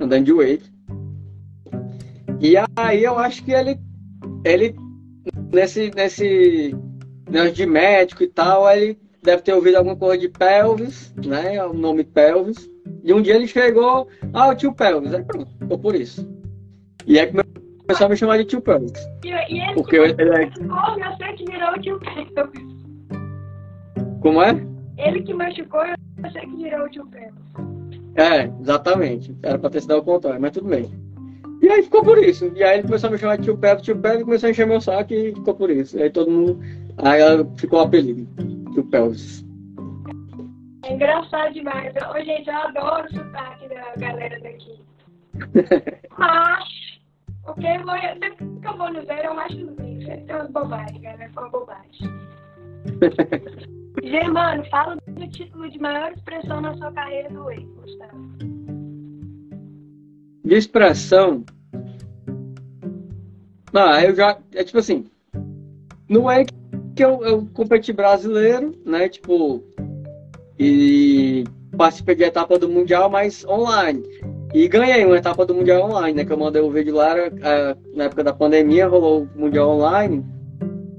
[0.00, 0.70] andando de wake.
[2.40, 3.78] E aí eu acho que ele,
[4.44, 4.76] ele
[5.52, 6.76] nesse, nesse
[7.28, 11.62] negócio de médico e tal, ele deve ter ouvido alguma coisa de pelvis, né?
[11.64, 12.70] O nome pelvis.
[13.02, 15.12] E um dia ele chegou, ah, o tio pelvis.
[15.12, 16.26] Aí pronto, ficou por isso.
[17.06, 17.49] E aí começou
[17.98, 18.92] a me chamar de tio Pelvis.
[19.24, 20.44] E, e ele Porque eu, ele é...
[20.44, 22.80] eu sei que virou o tio Pelvis.
[24.20, 24.50] Como é?
[24.98, 27.40] Ele que machucou, eu sei que virou o tio Pelvis.
[28.16, 29.34] É, exatamente.
[29.42, 30.90] Era pra ter sido o contrário, mas tudo bem.
[31.62, 32.50] E aí ficou por isso.
[32.54, 34.66] E aí ele começou a me chamar de tio Pelvis, tio Pelvis, começou a encher
[34.66, 35.98] meu saco e ficou por isso.
[35.98, 36.58] E aí todo mundo.
[36.98, 37.20] Aí
[37.56, 38.26] ficou o apelido,
[38.72, 39.44] tio Pelvis.
[40.84, 41.92] É engraçado demais.
[41.96, 44.80] Ô, gente, eu adoro o sotaque da galera daqui.
[46.18, 46.64] Mas
[47.54, 50.50] porque eu vou, sempre que eu vou no zero, eu acho que sempre tem umas
[50.50, 52.10] bobagens, galera, uma bobagem.
[54.02, 58.30] Germano, fala do título de maior expressão na sua carreira do Wake, Gustavo.
[60.44, 61.44] De expressão?
[63.72, 64.38] Ah, eu já.
[64.54, 65.04] É tipo assim.
[66.08, 66.52] No Wake
[66.96, 69.08] que eu, eu competi brasileiro, né?
[69.08, 69.62] Tipo.
[70.58, 71.44] E
[71.76, 74.02] participei de etapa do Mundial, mas online.
[74.52, 76.24] E ganhei uma etapa do Mundial Online, né?
[76.24, 77.14] Que eu mandei o vídeo lá,
[77.94, 80.24] na época da pandemia, rolou o Mundial Online.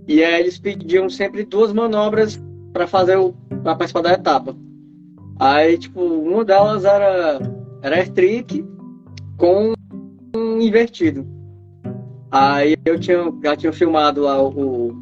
[0.07, 3.33] E aí eles pediam sempre duas manobras para fazer o.
[3.63, 4.55] para participar da etapa.
[5.39, 7.39] Aí, tipo, uma delas era.
[7.81, 8.65] Era trick
[9.37, 9.73] com
[10.35, 11.25] um invertido.
[12.29, 14.93] Aí eu tinha, já tinha filmado lá o,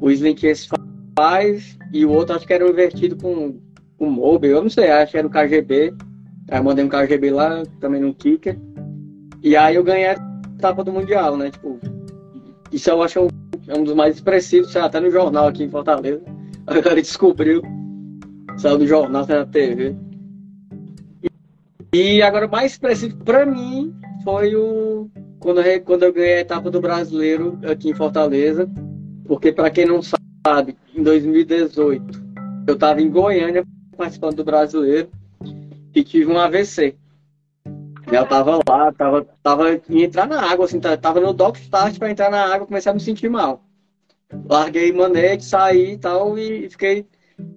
[0.00, 3.60] o Slim Chance 5 e o outro acho que era invertido com,
[3.98, 5.94] com mobile, eu não sei, acho que era o KGB.
[6.52, 8.58] Aí eu mandei um KGB lá, também no Kicker.
[9.42, 10.16] E aí eu ganhei a
[10.54, 11.50] etapa do Mundial, né?
[11.50, 11.80] Tipo,
[12.70, 13.28] isso eu acho um,
[13.68, 16.20] é um dos mais expressivos, até no jornal aqui em Fortaleza.
[16.66, 17.62] A galera descobriu,
[18.58, 19.96] saiu do jornal, saiu na TV.
[21.90, 25.10] E, e agora o mais expressivo para mim foi o
[25.40, 28.68] quando eu, quando eu ganhei a etapa do brasileiro aqui em Fortaleza.
[29.24, 32.22] Porque para quem não sabe, em 2018
[32.68, 33.64] eu estava em Goiânia
[33.96, 35.08] participando do brasileiro
[35.94, 36.96] e tive um AVC.
[38.10, 42.10] Eu tava lá, tava, tava em entrar na água, assim, tava no dock start para
[42.10, 43.64] entrar na água, comecei a me sentir mal.
[44.48, 47.06] Larguei manete, saí e tal, e fiquei,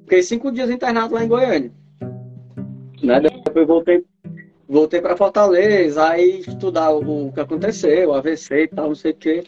[0.04, 1.71] fiquei cinco dias internado lá em Goiânia.
[3.02, 3.19] Né?
[3.19, 4.06] Depois voltei,
[4.67, 9.12] voltei para Fortaleza, aí estudar o, o que aconteceu, o AVC e tal, não sei
[9.12, 9.43] o quê.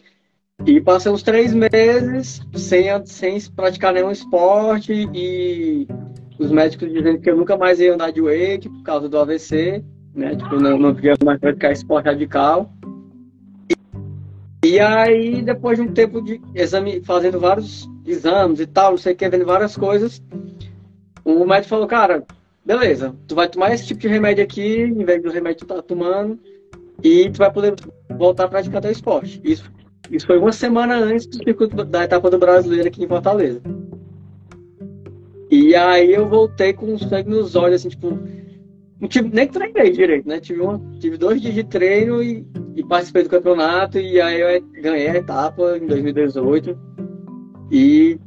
[0.66, 5.86] E passei uns três meses sem, sem praticar nenhum esporte e
[6.38, 9.84] os médicos dizendo que eu nunca mais ia andar de wake por causa do AVC
[10.18, 10.34] né?
[10.34, 12.72] Tipo, não, não podia mais praticar esporte radical.
[14.64, 18.98] E, e aí, depois de um tempo de exame, fazendo vários exames e tal, não
[18.98, 20.20] sei o que, vendo várias coisas,
[21.24, 22.24] o médico falou, cara,
[22.64, 25.74] beleza, tu vai tomar esse tipo de remédio aqui, em vez do remédio que tu
[25.74, 26.38] tá tomando,
[27.02, 27.74] e tu vai poder
[28.16, 29.40] voltar a praticar teu esporte.
[29.44, 29.70] Isso,
[30.10, 33.60] isso foi uma semana antes do circuito da etapa do brasileiro aqui em Fortaleza.
[35.50, 38.18] E aí eu voltei com sangue nos olhos, assim, tipo,
[39.00, 40.40] não tive, nem treinei direito, né?
[40.40, 44.62] Tive, uma, tive dois dias de treino e, e participei do campeonato e aí eu
[44.82, 46.78] ganhei a etapa em 2018.
[47.70, 48.18] E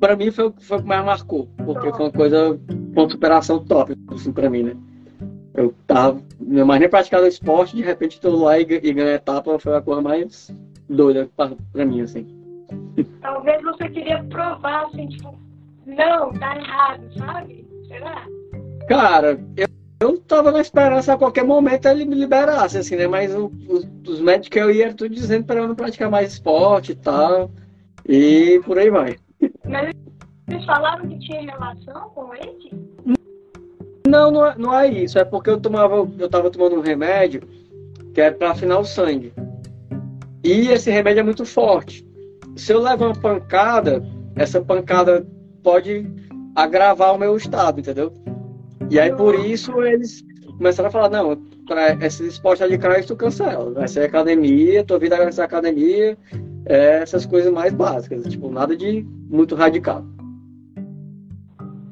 [0.00, 2.58] para mim foi, foi o que mais marcou, porque foi uma coisa,
[2.94, 4.76] uma superação top, assim, para mim, né?
[5.54, 9.76] Eu tava, mais nem praticado esporte, de repente tô lá e, e a etapa, foi
[9.76, 10.52] a coisa mais
[10.88, 12.26] doida para mim, assim.
[13.20, 15.38] Talvez você queria provar, assim, tipo,
[15.86, 17.66] não, tá errado, sabe?
[17.88, 18.26] Será?
[18.88, 19.68] Cara, eu
[20.04, 23.06] eu tava na esperança a qualquer momento ele me liberasse, assim, né?
[23.06, 26.32] Mas o, os, os médicos que eu ia tudo dizendo para eu não praticar mais
[26.32, 27.50] esporte e tal.
[28.06, 29.16] E por aí vai.
[29.66, 29.94] Mas
[30.48, 32.88] eles falaram que tinha relação com ele?
[34.06, 35.18] Não, não é, não é isso.
[35.18, 37.42] É porque eu tomava, eu tava tomando um remédio
[38.12, 39.32] que é para afinar o sangue.
[40.42, 42.06] E esse remédio é muito forte.
[42.56, 44.04] Se eu levar uma pancada,
[44.36, 45.26] essa pancada
[45.64, 46.06] pode
[46.54, 48.12] agravar o meu estado, entendeu?
[48.90, 50.24] E aí por isso eles
[50.56, 53.72] começaram a falar, não, para esse esporte radicais tu cancela.
[53.72, 56.16] Vai ser academia, tua vida vai ser academia,
[56.66, 60.04] é, essas coisas mais básicas, tipo, nada de muito radical.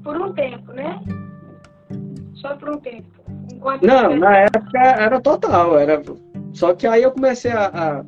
[0.05, 1.03] Por um tempo, né?
[2.35, 3.09] Só por um tempo.
[3.53, 6.03] Enquanto não, na época era total, era.
[6.53, 8.05] Só que aí eu comecei a, a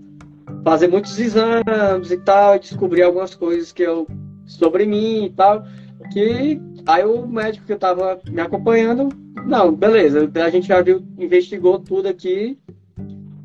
[0.63, 4.07] fazer muitos exames e tal, e descobri algumas coisas que eu
[4.47, 5.65] sobre mim e tal,
[6.13, 9.09] que Aí o médico que eu tava me acompanhando,
[9.47, 12.59] não, beleza, a gente já viu, investigou tudo aqui,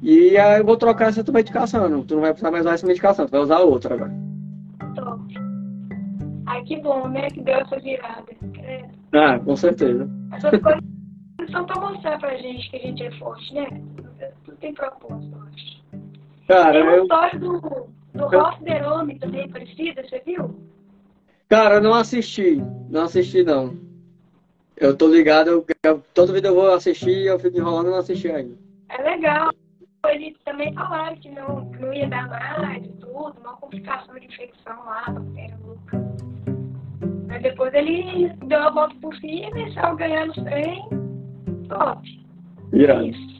[0.02, 2.04] e aí eu vou trocar essa tua medicação.
[2.04, 4.12] tu não vai precisar mais usar essa medicação, tu vai usar outra agora.
[4.94, 5.22] Top.
[6.48, 7.28] Ai, que bom, né?
[7.30, 8.32] Que deu essa virada.
[8.58, 8.86] É.
[9.14, 10.10] Ah, com certeza.
[10.34, 10.84] Essas coisas
[11.52, 13.68] são pra mostrar pra gente que a gente é forte, né?
[14.44, 15.80] Tudo tem propósito, eu acho.
[16.48, 17.04] Cara, tem uma eu...
[17.04, 18.42] história do, do eu...
[18.42, 18.58] Ross
[19.20, 20.70] também parecida, você viu?
[21.50, 22.64] Cara, eu não assisti.
[22.90, 23.76] Não assisti, não.
[24.78, 27.98] Eu tô ligado, eu, eu, toda vida eu vou assistir eu fico enrolando e não
[27.98, 28.56] assisti ainda.
[28.90, 29.52] É legal.
[30.08, 34.86] Eles também falaram que não, não ia dar mais e tudo, uma complicação de infecção
[34.86, 36.00] lá, bactéria louca.
[37.28, 40.88] Mas depois ele deu a volta por cima e saiu ganhando os trem.
[41.68, 42.26] Top.
[42.72, 43.08] Irado.
[43.08, 43.40] Isso.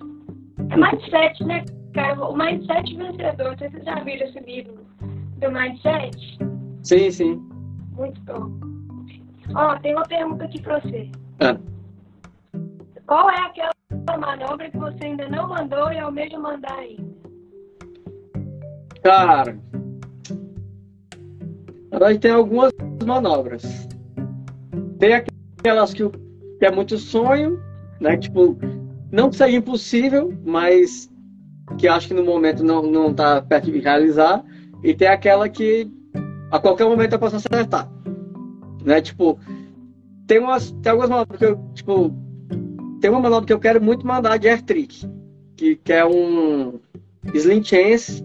[0.70, 2.20] É mindset, né, cara?
[2.22, 3.56] O mindset vencedor.
[3.56, 4.86] Vocês já viram esse livro
[5.38, 6.38] do mindset?
[6.84, 7.59] Sim, sim.
[8.00, 8.50] Muito bom.
[9.54, 11.12] Ó, tem uma pergunta aqui pra você.
[11.42, 11.58] Ah.
[13.06, 17.10] Qual é aquela manobra que você ainda não mandou e almeja mandar ainda?
[19.04, 19.60] Cara,
[21.92, 22.72] verdade tem algumas
[23.06, 23.90] manobras.
[24.98, 27.60] Tem aquelas que, que é muito sonho,
[28.00, 28.16] né?
[28.16, 28.58] Tipo,
[29.12, 31.12] não que seja impossível, mas
[31.78, 34.42] que acho que no momento não, não tá perto de realizar.
[34.84, 35.92] E tem aquela que
[36.52, 37.90] a qualquer momento eu posso acertar.
[38.84, 39.02] Né?
[39.02, 39.40] Tipo,
[40.28, 42.14] tem, umas, tem algumas manobras que eu, tipo,
[43.00, 45.08] tem uma manobra que eu quero muito mandar de air trick,
[45.56, 46.80] que, que é um
[47.34, 48.24] slim chance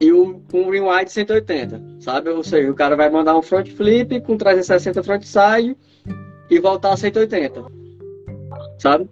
[0.00, 2.30] e um, um rewind 180, sabe?
[2.30, 5.76] Ou seja, o cara vai mandar um front flip com 360 front side
[6.50, 7.64] e voltar a 180,
[8.78, 9.08] sabe?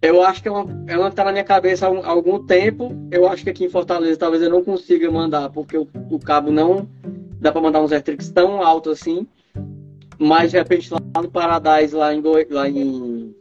[0.00, 2.94] Eu acho que é uma, ela está na minha cabeça há, algum tempo.
[3.10, 6.50] Eu acho que aqui em Fortaleza talvez eu não consiga mandar, porque o, o cabo
[6.52, 6.88] não
[7.40, 9.26] dá para mandar uns Electrics tão alto assim.
[10.18, 13.34] Mas de repente lá no Paradise, lá em, lá em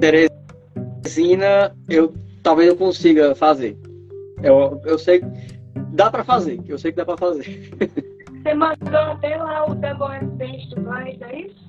[0.00, 3.76] Teresina, eu talvez eu consiga fazer.
[4.42, 5.22] Eu, eu sei
[5.92, 7.70] dá para fazer, eu sei que dá para fazer.
[8.42, 11.64] Você mandou até lá o Double S do Blind, é isso?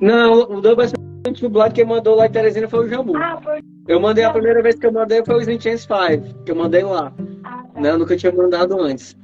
[0.00, 0.92] Não, o Double S
[1.32, 3.16] do Blind quem mandou lá em Teresina foi o Jambu.
[3.16, 3.60] Ah, foi.
[3.88, 6.56] Eu mandei a primeira vez que eu mandei foi o Slim Chance 5, que eu
[6.56, 7.12] mandei lá.
[7.44, 7.80] Ah, tá.
[7.80, 9.16] Não, eu nunca tinha mandado antes.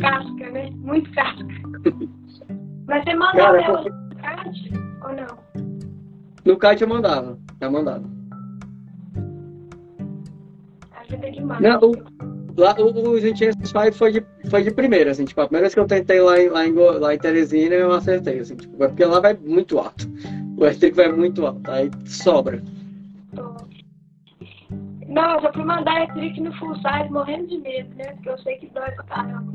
[0.00, 0.70] Casca, né?
[0.76, 1.44] Muito casca.
[2.86, 3.90] Mas você mandou Cara, ela porque...
[3.90, 4.56] no kart
[5.02, 5.38] ou não?
[6.44, 8.04] No kart eu mandava, eu mandava.
[11.00, 11.60] Ajuda é demais.
[11.60, 11.92] Não, o,
[12.56, 15.74] lá, o, o Slim 5 foi de, foi de primeira, assim, tipo, a primeira vez
[15.74, 18.88] que eu tentei lá em, lá em, lá em Teresina eu acertei, assim, tipo, é
[18.88, 20.08] porque lá vai muito alto.
[20.56, 22.62] O R-Trick vai muito alto, aí sobra.
[25.10, 28.12] Não, eu já fui mandar trick no full size morrendo de medo, né?
[28.12, 29.52] Porque eu sei que dói pra caramba.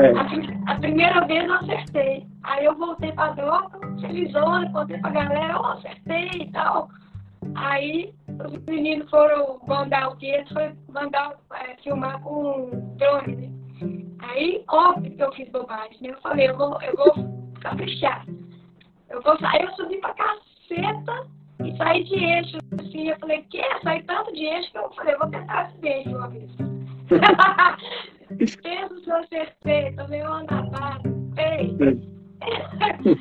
[0.00, 0.10] É.
[0.10, 2.26] A, a, primeira vez eu acertei.
[2.42, 6.88] Aí eu voltei pra doca, felizona, contei pra galera, eu acertei e tal.
[7.54, 10.26] Aí os meninos foram mandar o que?
[10.26, 13.60] Eles foram mandar é, filmar com drone, né?
[14.22, 16.10] Aí, óbvio que eu fiz bobagem, né?
[16.10, 17.12] Eu falei, eu vou, eu vou
[17.60, 18.26] caprichar.
[19.08, 21.26] Eu vou sair, eu subi pra caceta
[21.64, 23.08] e saí de eixo, assim.
[23.08, 23.62] Eu falei, que?
[23.82, 26.50] Saí tanto de eixo que eu falei, vou tentar acidente uma vez.
[28.62, 30.44] Penso se eu acertei, tomei uma
[31.36, 31.76] ei.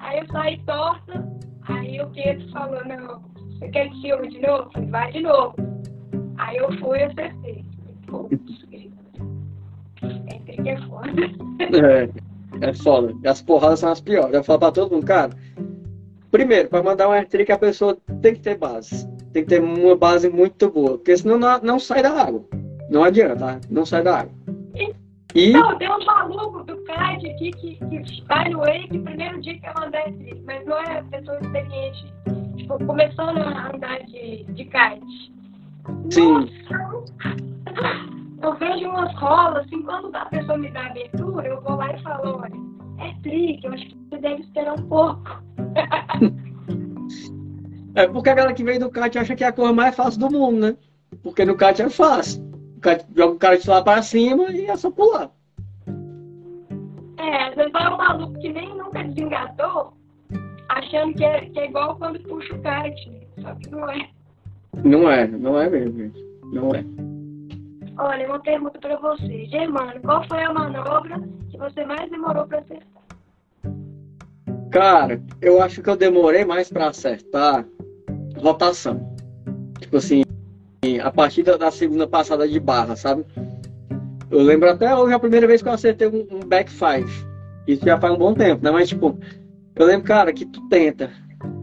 [0.00, 1.24] aí eu saí torta,
[1.68, 3.29] aí o Pedro falou, não,
[3.60, 4.70] você quer que filme de novo?
[4.72, 5.54] Falei, vai de novo.
[6.38, 7.64] Aí eu fui e acertei.
[10.62, 11.10] Que é foda.
[11.60, 13.14] É, é foda.
[13.24, 14.34] As porradas são as piores.
[14.34, 15.30] Eu falo pra todo mundo, cara,
[16.30, 19.08] Primeiro, para mandar um air-trick, a pessoa tem que ter base.
[19.32, 22.44] Tem que ter uma base muito boa, porque senão não, não sai da água.
[22.88, 23.60] Não adianta, tá?
[23.68, 24.32] não sai da água.
[25.34, 25.52] E...
[25.52, 29.66] Não, tem um maluco do kite aqui que, que vai no wake primeiro dia que
[29.66, 32.12] eu mandei air-trick, mas não é pessoa experiente.
[32.56, 35.32] Tipo, começando a andar de, de kite.
[36.10, 36.32] Sim.
[36.32, 38.10] Nossa,
[38.42, 42.02] eu vejo umas rolas, assim, quando a pessoa me dá abertura, eu vou lá e
[42.02, 45.42] falo, olha, é trick, eu acho que você deve esperar um pouco.
[47.94, 50.20] É porque a galera que vem do kart acha que é a coisa mais fácil
[50.20, 50.76] do mundo, né?
[51.22, 52.49] Porque no kart é fácil.
[53.14, 55.30] Joga o cara de lá para cima e é só pular.
[57.18, 59.92] É, vezes vai um maluco que nem nunca desengatou,
[60.68, 62.96] achando que é, que é igual quando puxa o kart.
[63.40, 64.08] Só que não é.
[64.84, 66.24] Não é, não é mesmo, gente.
[66.52, 66.84] Não é.
[67.98, 69.44] Olha, uma pergunta para você.
[69.46, 73.02] Germano, qual foi a manobra que você mais demorou para acertar?
[74.70, 77.66] Cara, eu acho que eu demorei mais para acertar
[78.38, 79.14] rotação.
[79.80, 80.22] Tipo assim,
[81.02, 83.24] a partir da segunda passada de barra, sabe?
[84.30, 87.10] Eu lembro até hoje a primeira vez que eu acertei um, um back five.
[87.66, 88.70] Isso já faz um bom tempo, né?
[88.70, 89.18] Mas tipo,
[89.76, 91.10] eu lembro, cara, que tu tenta,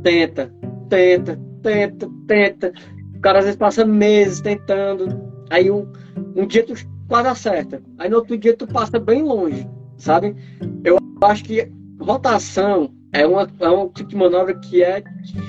[0.04, 0.54] tenta,
[0.88, 2.74] tenta, tenta, tenta.
[3.16, 5.20] O cara às vezes passa meses tentando.
[5.50, 5.92] Aí um,
[6.36, 6.76] um dia tu
[7.08, 7.82] quase acerta.
[7.98, 10.36] Aí no outro dia tu passa bem longe, sabe?
[10.84, 15.04] Eu acho que rotação é, uma, é um tipo de manobra que é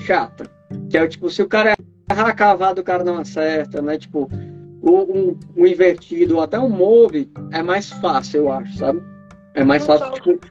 [0.05, 0.49] chata.
[0.89, 1.75] Que é tipo, se o cara
[2.09, 3.97] errar a cavada, o cara não acerta, né?
[3.97, 4.29] Tipo,
[4.81, 9.01] o, um, um invertido ou até um move é mais fácil, eu acho, sabe?
[9.53, 10.47] É mais fácil, tipo.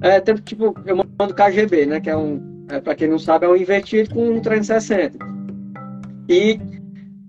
[0.00, 2.00] É, tem, tipo, eu mando KGB, né?
[2.00, 2.64] Que é um.
[2.68, 5.18] É, pra quem não sabe, é um invertido com um 360.
[6.28, 6.58] E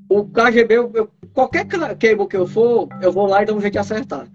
[0.09, 3.61] o KGB, eu, eu, qualquer cable que eu for, eu vou lá e dou um
[3.61, 4.27] jeito de acertar.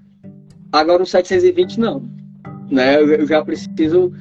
[0.70, 2.02] Agora o 720 não.
[2.70, 2.96] Né?
[2.96, 4.12] Eu, eu já preciso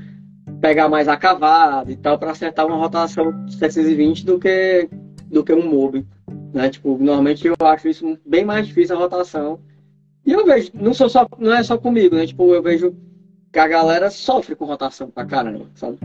[0.61, 4.89] pegar mais a cavada e tal para acertar uma rotação de 720 do que
[5.29, 6.05] do que um mob,
[6.53, 6.69] né?
[6.69, 9.59] Tipo, normalmente eu acho isso bem mais difícil a rotação.
[10.25, 12.25] E eu vejo, não sou só, não é só comigo, né?
[12.25, 12.95] Tipo, eu vejo
[13.51, 15.97] que a galera sofre com rotação pra caramba, sabe?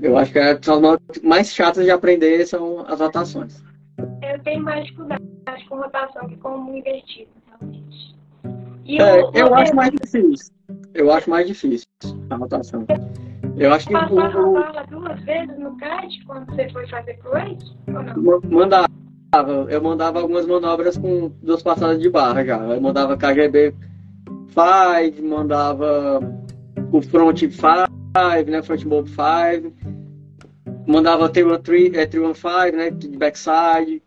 [0.00, 3.62] Eu acho que é, são as mais chatas de aprender são as rotações.
[3.98, 5.22] Eu tenho mais dificuldade
[5.68, 8.16] com rotação que com invertido, realmente.
[8.86, 10.52] É, eu acho mais difícil.
[10.92, 11.86] Eu acho mais difícil
[12.30, 12.84] a rotação.
[13.56, 13.92] Eu acho que.
[13.92, 14.86] Passava o...
[14.90, 17.76] duas vezes no kart quando você foi fazer cruise?
[18.50, 18.88] Mandava.
[19.70, 22.58] Eu mandava algumas manobras com duas passadas de barra já.
[22.58, 23.74] Eu mandava KGB
[24.48, 26.20] 5, mandava
[26.92, 28.62] o front 5, né?
[28.62, 29.72] Front mob 5.
[30.86, 32.90] Mandava 315, é, 315, né?
[32.90, 34.02] De backside.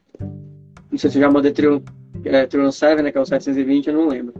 [0.92, 3.12] Não sei se eu já mandei 317, é, né?
[3.12, 4.34] Que é o 720, eu não lembro.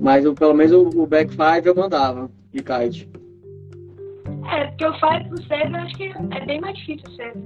[0.00, 3.08] Mas o, pelo menos o, o back 5 eu mandava de kite.
[4.50, 7.38] É, porque o 5 pro 7 eu acho que é bem mais difícil o 7.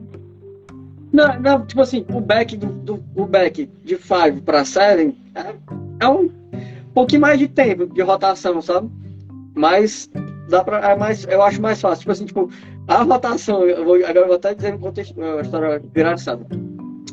[1.12, 5.54] Não, não, tipo assim, o back do, do o back de 5 para 7 é,
[6.00, 6.30] é, um
[6.94, 8.90] pouquinho mais de tempo de rotação, sabe?
[9.54, 10.10] Mas
[10.48, 12.00] dá pra, é mais, eu acho mais fácil.
[12.00, 12.50] Tipo assim, tipo,
[12.88, 16.46] a rotação, eu vou, agora eu vou até dizer um contexto, uma história engraçada.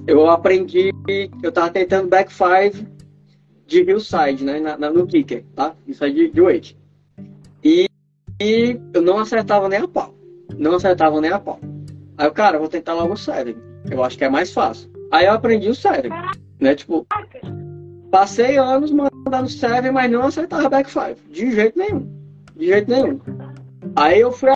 [0.06, 0.92] Eu aprendi,
[1.42, 2.86] eu tava tentando back 5
[3.66, 5.74] de hillside, né, na, na, no kicker, tá?
[5.88, 6.78] Isso aí de, de weight.
[7.64, 7.88] E,
[8.42, 10.14] e eu não acertava nem a pau.
[10.58, 11.60] Não acertava nem a pau.
[12.18, 13.56] Aí eu, cara, vou tentar logo o 7.
[13.90, 14.90] Eu acho que é mais fácil.
[15.12, 16.10] Aí eu aprendi o 7,
[16.60, 16.76] né?
[16.76, 17.06] Tipo,
[18.12, 21.16] passei anos mandando 7, mas não acertava back 5.
[21.30, 22.08] De jeito nenhum.
[22.56, 23.20] De jeito nenhum.
[23.96, 24.50] Aí eu fui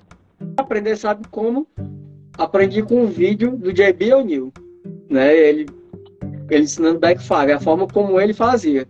[0.58, 1.68] aprender, sabe como?
[2.38, 4.54] Aprendi com um vídeo do JB O'Neill,
[5.10, 5.36] né?
[5.36, 5.68] Ele,
[6.50, 8.88] ele ensinando back 5, a forma como ele fazia.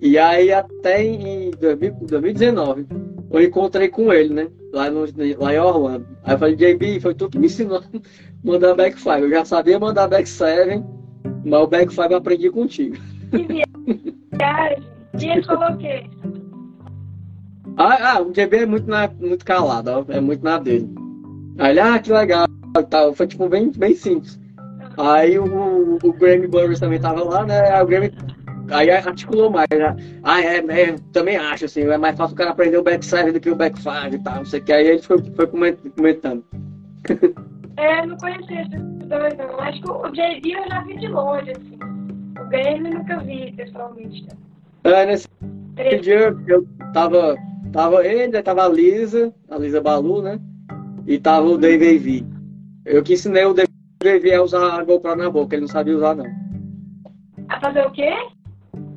[0.00, 2.86] E aí até em 2019
[3.30, 4.48] eu encontrei com ele, né?
[4.72, 5.04] Lá, no,
[5.38, 6.06] lá em Orlando.
[6.24, 7.82] Aí eu falei, JB, foi tu que me ensinou a
[8.42, 9.10] mandar back 5.
[9.10, 10.82] Eu já sabia mandar back 7,
[11.44, 12.96] mas o back 5 eu aprendi contigo.
[13.30, 14.82] Que viagem!
[15.20, 16.04] E o quê?
[17.76, 20.88] Ah, ah, o GB é muito, na, muito calado, ó, é muito na dele.
[21.58, 22.46] Aí ele, ah, que legal,
[22.88, 23.12] tal.
[23.14, 24.40] Foi tipo bem, bem simples.
[24.96, 27.70] Aí o, o Grammy Burris também tava lá, né?
[27.70, 28.12] Aí o Grammy
[28.70, 29.68] aí articulou mais.
[29.70, 29.96] Né?
[30.22, 33.40] Ah, é, é, também acho, assim, é mais fácil o cara aprender o backside do
[33.40, 34.72] que o back five e tal, não sei o que.
[34.72, 36.44] Aí ele foi, foi comentando.
[37.78, 39.60] É, não conhecia esses dois, não.
[39.60, 41.78] Acho que o JB eu já vi de longe, assim.
[42.40, 44.26] O Grammy eu nunca vi pessoalmente.
[44.82, 45.28] É, nesse
[46.00, 47.36] dia eu tava
[47.72, 50.40] Tava ele, tava a Lisa, a Lisa Balu, né?
[51.06, 52.26] E tava o Dave AV.
[52.84, 53.68] Eu que ensinei o Dave
[54.02, 56.26] AV a usar a GoPro na boca, ele não sabia usar, não.
[57.48, 58.12] A fazer o quê?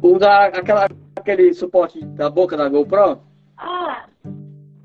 [0.01, 3.19] Usar aquela, aquele suporte da boca da GoPro.
[3.57, 4.05] Ah.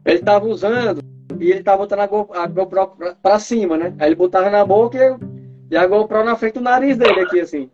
[0.05, 1.01] Ele tava usando
[1.41, 3.95] e ele tava botando a, Go, a GoPro pra, pra, cima, né?
[3.99, 7.41] Aí ele botava na boca e, e a GoPro na frente do nariz dele aqui,
[7.41, 7.71] assim.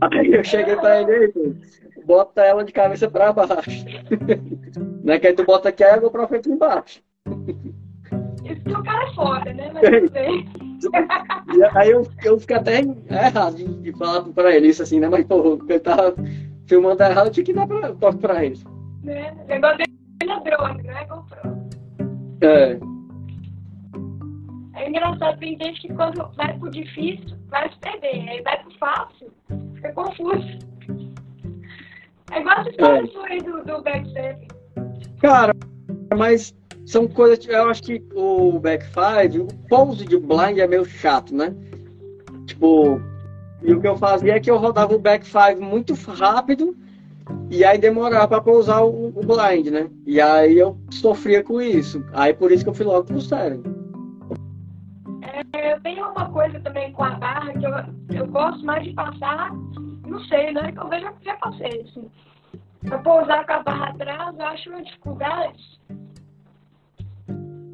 [0.00, 1.32] Aí eu cheguei pra ele, aí,
[2.04, 3.84] bota ela de cabeça para baixo.
[5.04, 5.18] né?
[5.18, 7.02] Que aí tu bota aqui a frente e embaixo.
[8.44, 9.70] Isso que o cara é foda, né?
[9.72, 9.82] Mas
[11.74, 15.08] aí eu, eu fiquei até errado de, de falar pra ele isso assim, né?
[15.08, 16.14] Mas, pô, ele tava
[16.66, 18.58] filmando errado, eu tinha que dar pra, toque pra ele.
[19.02, 19.34] Né?
[19.46, 21.58] Negócio dele é drone, não é GoPro.
[22.42, 22.78] É.
[24.74, 28.28] É engraçado, tem gente que quando vai pro difícil, vai se perder.
[28.28, 29.32] Aí vai pro fácil,
[29.74, 30.58] fica confuso.
[32.30, 33.32] É igual essa história é.
[33.32, 34.48] aí do, do backstep.
[35.20, 35.52] Cara,
[36.16, 36.54] mas
[36.88, 37.46] são coisas.
[37.46, 41.54] Eu acho que o back five, o pouso de blind é meio chato, né?
[42.46, 43.00] Tipo,
[43.62, 46.76] e o que eu fazia é que eu rodava o back five muito rápido
[47.50, 49.90] e aí demorava para pousar o, o, blind, né?
[50.06, 52.04] E aí eu sofria com isso.
[52.12, 53.62] Aí por isso que eu fui logo pro sério.
[55.52, 58.94] É, eu tenho uma coisa também com a barra que eu, eu gosto mais de
[58.94, 59.52] passar
[60.08, 60.72] não sei, né?
[60.72, 62.10] Que eu vejo já passei, assim.
[62.86, 65.80] Pra pousar com a barra atrás, eu acho uma dificuldade.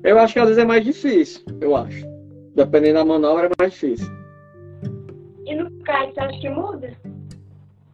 [0.04, 2.06] Eu acho que às vezes é mais difícil, eu acho.
[2.54, 4.06] Dependendo da manobra, é mais difícil.
[5.46, 6.92] E no kite, você acha que muda?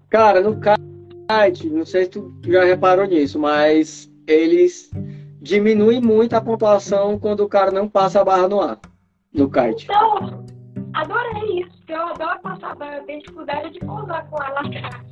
[0.08, 4.90] Cara, no kite, não sei se tu já reparou nisso, mas eles
[5.40, 8.80] diminuem muito a pontuação quando o cara não passa a barra no ar,
[9.32, 9.84] no kite.
[9.84, 10.44] Então,
[10.94, 15.06] adorei isso, porque eu adoro passar barra, eu tenho dificuldade de pousar com ela atrás.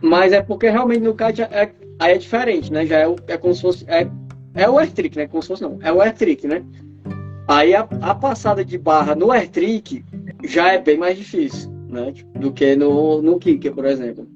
[0.00, 2.86] Mas é porque realmente no kite é, aí é diferente, né?
[2.86, 3.84] Já é, é como se fosse.
[3.88, 4.08] É,
[4.56, 5.28] é o air trick, né?
[5.28, 5.78] Como se fosse não.
[5.82, 6.64] É o air trick, né?
[7.46, 10.04] Aí a, a passada de barra no air trick
[10.44, 12.12] já é bem mais difícil, né?
[12.34, 14.26] Do que no, no kicker, por exemplo.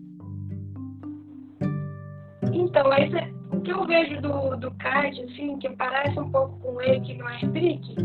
[2.52, 3.10] Então, aí
[3.50, 7.14] o que eu vejo do, do kite, assim, que parece um pouco com ele que
[7.14, 7.96] no air trick,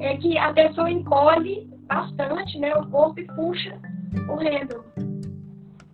[0.00, 2.74] é que a pessoa encolhe bastante, né?
[2.74, 3.78] O corpo e puxa
[4.28, 4.84] o handle.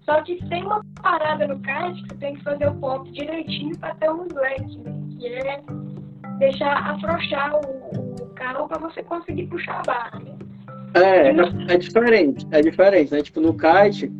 [0.04, 3.76] Só que tem uma parada no kart que você tem que fazer o pop direitinho
[3.78, 5.07] para ter um slack, né?
[5.18, 5.60] Que é
[6.38, 10.34] deixar afrouxar o, o carro para você conseguir puxar a barra, né?
[10.94, 13.22] É, é diferente, é diferente, né?
[13.22, 14.10] Tipo, no kite,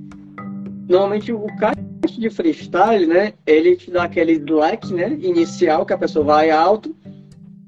[0.88, 3.32] normalmente o kite de freestyle, né?
[3.46, 5.16] Ele te dá aquele slack, né?
[5.20, 6.94] Inicial, que a pessoa vai alto,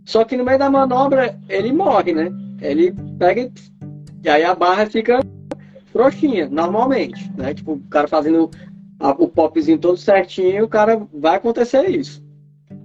[0.05, 2.31] só que no meio da manobra ele morre, né?
[2.61, 3.51] Ele pega
[4.22, 5.20] e aí a barra fica
[5.87, 7.55] frouxinha, normalmente, né?
[7.55, 8.51] Tipo, o cara fazendo
[8.99, 12.22] a, o popzinho todo certinho, o cara vai acontecer isso.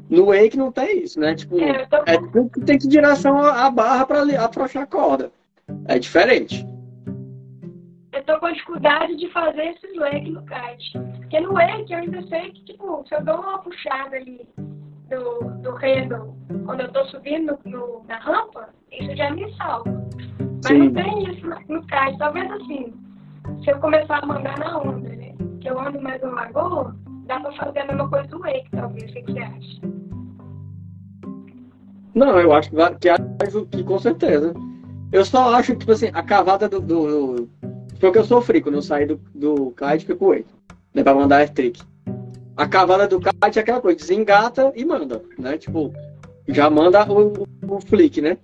[0.10, 1.34] No wake não tem isso, né?
[1.36, 1.97] Tipo, é, tô...
[2.06, 2.18] é
[2.66, 5.32] tem que direção a, a barra para afrouxar a corda.
[5.88, 6.66] É diferente.
[8.14, 10.99] Eu tô com dificuldade de fazer esses wake no kite.
[11.18, 14.47] Porque no wake eu ainda sei que, tipo, se eu dou uma puxada ali,
[15.10, 16.34] do, do rendo,
[16.66, 19.91] quando eu tô subindo no, na rampa, isso já me salva.
[20.39, 20.89] Mas Sim.
[20.89, 22.18] não tem isso no, kart.
[22.18, 22.93] Talvez assim,
[23.64, 25.34] se eu começar a mandar na onda, né?
[25.62, 26.95] Que eu ando mais no lagoa,
[27.26, 29.12] dá pra fazer a mesma coisa do wake, talvez.
[29.12, 29.95] O que você acha?
[32.16, 34.53] Não, eu acho que, que, que com certeza.
[35.11, 36.80] Eu só acho que, tipo assim, a cavada do.
[36.80, 37.49] do
[37.99, 40.45] foi o que eu sofri quando eu saí do, do kite e fui
[40.93, 41.82] né, pra mandar air trick.
[42.55, 45.57] A cavada do kite é aquela coisa, desengata e manda, né?
[45.57, 45.93] Tipo,
[46.47, 48.38] já manda o, o flick, né?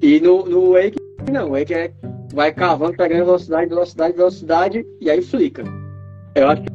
[0.00, 0.96] E no, no wake,
[1.30, 1.92] não, o wake é,
[2.34, 5.62] vai cavando, pegando velocidade, velocidade, velocidade, e aí flica.
[6.34, 6.72] Eu acho que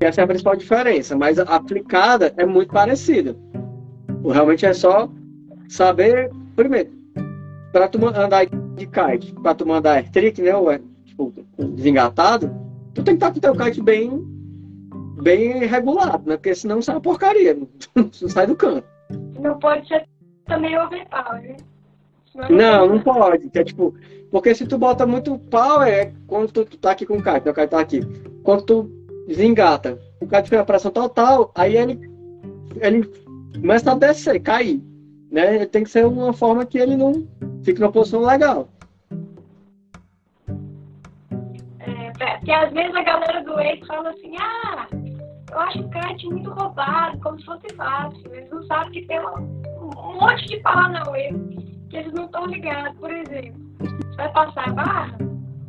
[0.00, 3.36] essa é a principal diferença, mas a aplicada é muito parecida.
[4.24, 5.10] Realmente é só
[5.68, 6.90] saber, primeiro,
[7.72, 12.50] para tu andar de kite, para tu mandar air trick, né, ou é, tipo, desengatado,
[12.94, 14.34] tu tem que estar com o teu kite bem
[15.22, 16.36] bem regulado, né?
[16.36, 17.54] Porque senão sai uma porcaria,
[17.94, 18.86] não sai do canto.
[19.40, 20.06] Não pode ser
[20.46, 21.56] também overpower, né?
[22.50, 23.50] Não, não pode.
[23.54, 23.94] É tipo,
[24.30, 27.48] porque se tu bota muito power, é quando tu, tu tá aqui com o kite,
[27.48, 28.00] o kite tá aqui.
[28.42, 28.90] Quando tu
[29.26, 32.10] desengata, o kite fica a pressão total, aí ele,
[32.80, 33.08] ele
[33.60, 34.82] começa a descer, cair.
[35.34, 35.66] Né?
[35.66, 37.26] Tem que ser uma forma que ele não
[37.64, 38.68] fique numa posição legal.
[41.80, 44.86] É, porque às vezes a galera do ex fala assim, ah,
[45.50, 48.32] eu acho o kite muito roubado, como se fosse fácil.
[48.32, 51.32] Eles não sabem que tem um, monte de Paranauê
[51.90, 52.96] que eles não estão ligados.
[53.00, 55.18] Por exemplo, você vai passar a barra,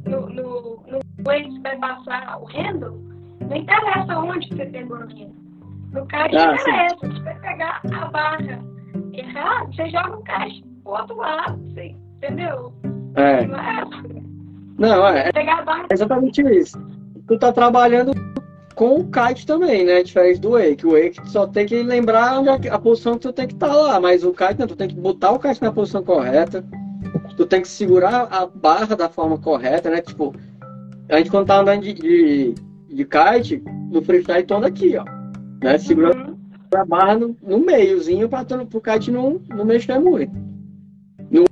[0.06, 2.92] no, no, no você vai passar o rendo,
[3.50, 5.36] não interessa onde você pegou o rendo.
[5.92, 7.10] No kite ah, interessa, sim.
[7.10, 8.75] você vai pegar a barra
[9.20, 12.74] errado, você joga o kite pro outro lado, assim, entendeu?
[13.16, 13.46] É.
[13.46, 13.86] Não é,
[14.78, 16.78] não, é, é exatamente isso.
[17.28, 18.12] Tu tá trabalhando
[18.76, 20.04] com o kite também, né?
[20.04, 20.86] Diferente do wake.
[20.86, 23.76] O wake só tem que lembrar onde a posição que tu tem que estar tá
[23.76, 26.64] lá, mas o kite não, tu tem que botar o kite na posição correta,
[27.38, 30.02] tu tem que segurar a barra da forma correta, né?
[30.02, 30.36] Tipo,
[31.10, 32.56] a gente quando tá andando de, de,
[32.90, 35.06] de kite, no freestyle todo aqui, ó.
[35.64, 35.78] Né?
[35.78, 36.38] Segurando uhum.
[36.76, 40.34] A barra no, no meiozinho para o kite não, não mexer muito.
[41.30, 41.46] No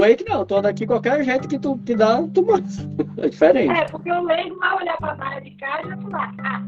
[0.00, 2.64] wake não, todo aqui qualquer jeito que tu que dá, tu manda.
[3.16, 3.70] É diferente.
[3.70, 6.62] É, porque o leigo vai olhar para a barra de caixa e falar, ah,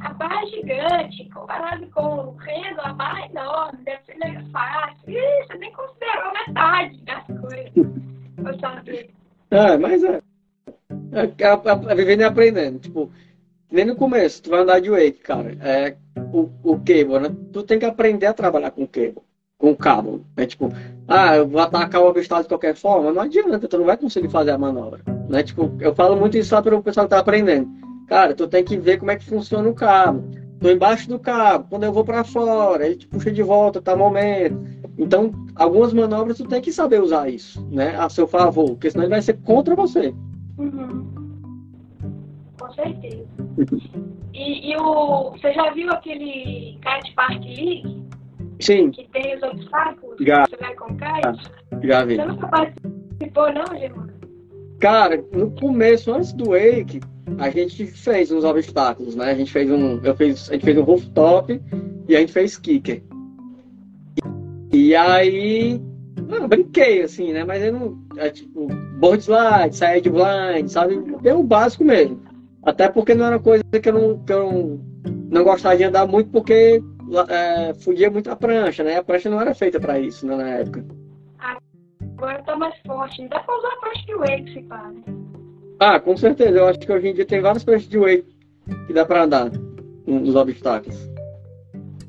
[0.00, 4.44] a barra é gigante, comparado com o rendo, a barra é enorme, deve ser mega
[4.50, 5.10] fácil.
[5.10, 7.72] Ih, você nem considerou metade das coisas.
[8.44, 9.10] Eu saber.
[9.50, 10.20] É, mas é.
[11.12, 12.78] É, é, é vivendo e aprendendo.
[12.78, 13.10] Tipo,
[13.70, 15.56] nem no começo, tu vai andar de wake, cara.
[15.60, 15.96] É,
[16.32, 17.34] o, o cable, né?
[17.52, 19.22] Tu tem que aprender a trabalhar com cable
[19.60, 20.24] com o cabo.
[20.36, 20.72] É tipo,
[21.06, 24.30] ah, eu vou atacar o obstáculo de qualquer forma, não adianta, tu não vai conseguir
[24.30, 25.02] fazer a manobra.
[25.28, 25.42] Né?
[25.42, 27.68] Tipo, eu falo muito isso só para o pessoal que tá aprendendo.
[28.08, 30.24] Cara, tu tem que ver como é que funciona o cabo.
[30.58, 33.94] Tô embaixo do cabo, quando eu vou para fora, ele te puxa de volta, tá
[33.94, 34.58] momento.
[34.98, 39.04] Então, algumas manobras tu tem que saber usar isso, né, a seu favor, porque senão
[39.04, 40.14] ele vai ser contra você.
[40.58, 41.06] Uhum.
[42.58, 43.24] Com certeza.
[44.40, 48.06] e, e o, você já viu aquele Kite Park League?
[48.58, 48.90] Sim.
[48.90, 50.46] Que tem os obstáculos já.
[50.46, 51.86] você vai com kite?
[51.86, 52.16] Já vi.
[52.16, 54.12] Você nunca participou, não, Germano?
[54.80, 57.00] Cara, no começo, antes do Wake,
[57.38, 59.30] a gente fez uns obstáculos, né?
[59.30, 60.00] A gente fez um.
[60.02, 61.60] Eu fiz, a gente fez um rooftop
[62.08, 63.02] e a gente fez kicker.
[64.72, 65.80] E aí.
[66.28, 67.44] Mano, brinquei, assim, né?
[67.44, 67.98] Mas eu não.
[68.16, 68.68] É, tipo,
[68.98, 70.98] board slide, side blind, sabe?
[71.20, 72.29] Deu o básico mesmo.
[72.62, 74.80] Até porque não era coisa que eu não, que eu não,
[75.30, 76.82] não gostava de andar muito, porque
[77.28, 78.96] é, fugia muito a prancha, né?
[78.96, 80.84] A prancha não era feita para isso né, na época.
[82.16, 83.26] Agora tá mais forte.
[83.28, 85.02] Dá pra usar a prancha de wake, se pá, né?
[85.80, 86.58] Ah, com certeza.
[86.58, 88.36] Eu acho que hoje em dia tem várias pranchas de wake
[88.86, 89.50] que dá pra andar
[90.06, 91.10] nos obstáculos.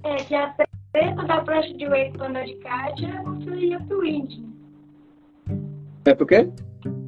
[0.04, 0.54] É, que a
[0.92, 4.51] treta da prancha de wake pra andar de kite é pro wind.
[6.06, 6.50] É por quê?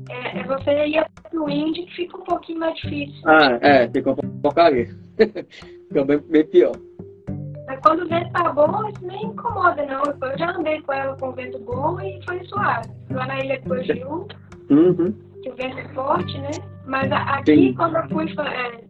[0.10, 3.22] É, é você ir pro wind que fica um pouquinho mais difícil.
[3.26, 4.88] Ah, é, fica um porcaria.
[5.18, 6.76] fica bem, bem pior.
[7.66, 10.04] Mas quando o vento tá bom, isso nem incomoda, não.
[10.04, 12.89] Eu já andei com ela com vento bom e foi suave.
[13.10, 14.28] Lá na ilha de Cogiu,
[14.70, 15.12] uhum.
[15.41, 16.52] que o vento é forte, né?
[16.86, 17.74] Mas aqui, Sim.
[17.74, 18.84] quando eu fui é,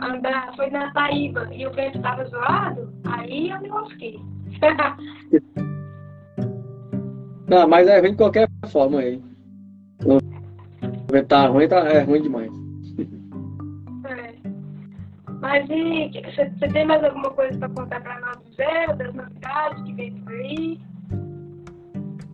[0.00, 4.20] andar, foi na Taíba e o vento tava zoado, aí eu me lasquei.
[7.48, 9.31] não, mas é ruim de qualquer forma aí.
[11.28, 12.50] Tá ruim, tá, é ruim demais.
[15.42, 19.82] Mas e você tem mais alguma coisa para contar para nós do zero, das novidades
[19.82, 20.80] que vem por aí?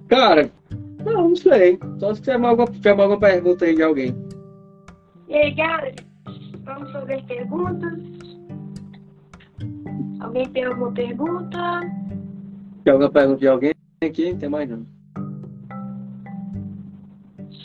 [0.08, 0.50] Cara,
[1.04, 1.78] não, não sei.
[1.98, 4.14] Só se tiver alguma, tiver alguma pergunta aí de alguém.
[5.26, 5.94] E aí, galera,
[6.64, 7.98] vamos fazer perguntas.
[10.20, 11.80] Alguém tem alguma pergunta?
[12.84, 13.72] Tem alguma pergunta de alguém
[14.04, 14.32] aqui?
[14.32, 14.97] Não tem mais não.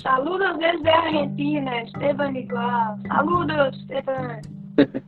[0.04, 2.98] Saludos desde a Argentina, Esteban igual.
[3.08, 4.42] Saludos, Esteban.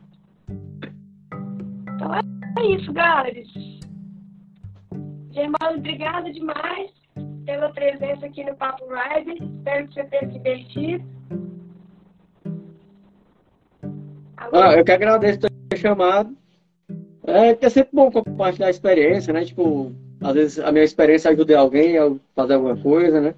[1.94, 3.42] então é isso, galera.
[5.32, 6.90] Germano, obrigada demais
[7.44, 9.32] pela presença aqui no Papo Ride.
[9.34, 11.04] Espero que você tenha se divertido.
[14.38, 16.34] Ah, eu que agradeço por ter chamado.
[17.26, 19.44] É, é sempre bom compartilhar a experiência, né?
[19.44, 19.92] Tipo,
[20.22, 23.34] às vezes a minha experiência ajuda alguém a fazer alguma coisa, né?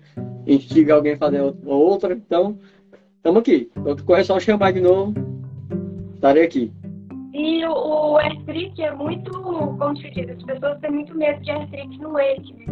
[0.49, 2.15] Instiga alguém a fazer outra.
[2.15, 2.59] Então,
[3.17, 3.71] estamos aqui.
[3.75, 5.15] Quando correr, só chamar de novo.
[6.15, 6.73] Estarei aqui.
[7.35, 11.99] E o, o é muito, como se diz, as pessoas têm muito medo de AirTrick
[11.99, 12.67] no Wake, né?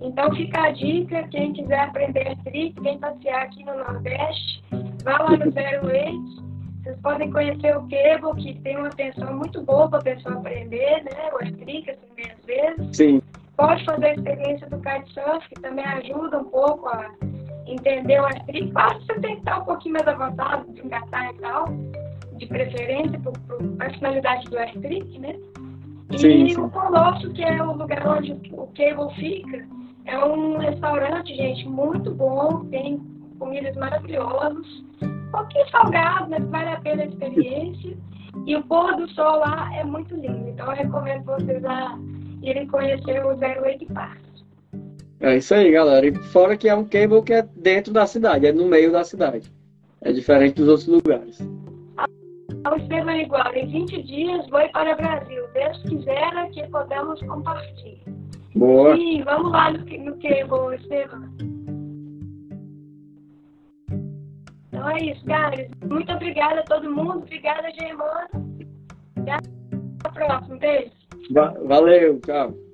[0.00, 4.62] Então fica a dica, quem quiser aprender AirTrick, vem passear aqui no Nordeste,
[5.04, 6.46] vá lá no Zero Wake
[6.86, 11.02] vocês podem conhecer o Cable, que tem uma atenção muito boa para a pessoa aprender,
[11.02, 11.30] né?
[11.32, 12.96] O Astrica, as primeiras vezes.
[12.96, 13.22] Sim.
[13.56, 17.10] Pode fazer a experiência do kitesurf, que também ajuda um pouco a
[17.66, 18.72] entender o Astrica.
[18.72, 21.64] Claro que você tem que estar um pouquinho mais avançado de engatar e tal,
[22.36, 23.20] de preferência
[23.78, 25.36] para a finalidade do Astric, né?
[26.12, 26.60] E sim, sim.
[26.60, 29.66] o Colosso, que é o lugar onde o Cable fica,
[30.04, 33.00] é um restaurante, gente, muito bom, tem
[33.38, 34.66] comidas maravilhosas
[35.02, 37.96] um pouquinho salgado, mas vale a pena a experiência.
[38.46, 40.48] E o pôr do sol lá é muito lindo.
[40.48, 41.98] Então eu recomendo vocês a
[42.42, 44.26] irem conhecer o Zero Wake Park.
[45.20, 46.06] É isso aí, galera.
[46.06, 49.02] E fora que é um cable que é dentro da cidade, é no meio da
[49.02, 49.50] cidade.
[50.02, 51.40] É diferente dos outros lugares.
[52.70, 53.54] O Estevam é igual.
[53.54, 55.42] Em 20 dias vou para o Brasil.
[55.54, 58.04] Deus quiser que podemos compartilhar.
[58.54, 58.96] Boa.
[58.96, 61.56] Sim, vamos lá no, no cable, Estevam.
[64.68, 65.68] Então é isso, galera.
[65.88, 67.18] Muito obrigada a todo mundo.
[67.18, 68.28] Obrigada, Germano.
[69.16, 69.32] Até
[70.04, 70.56] a próxima.
[70.56, 70.95] Beijo.
[71.30, 72.65] Valeu, tchau.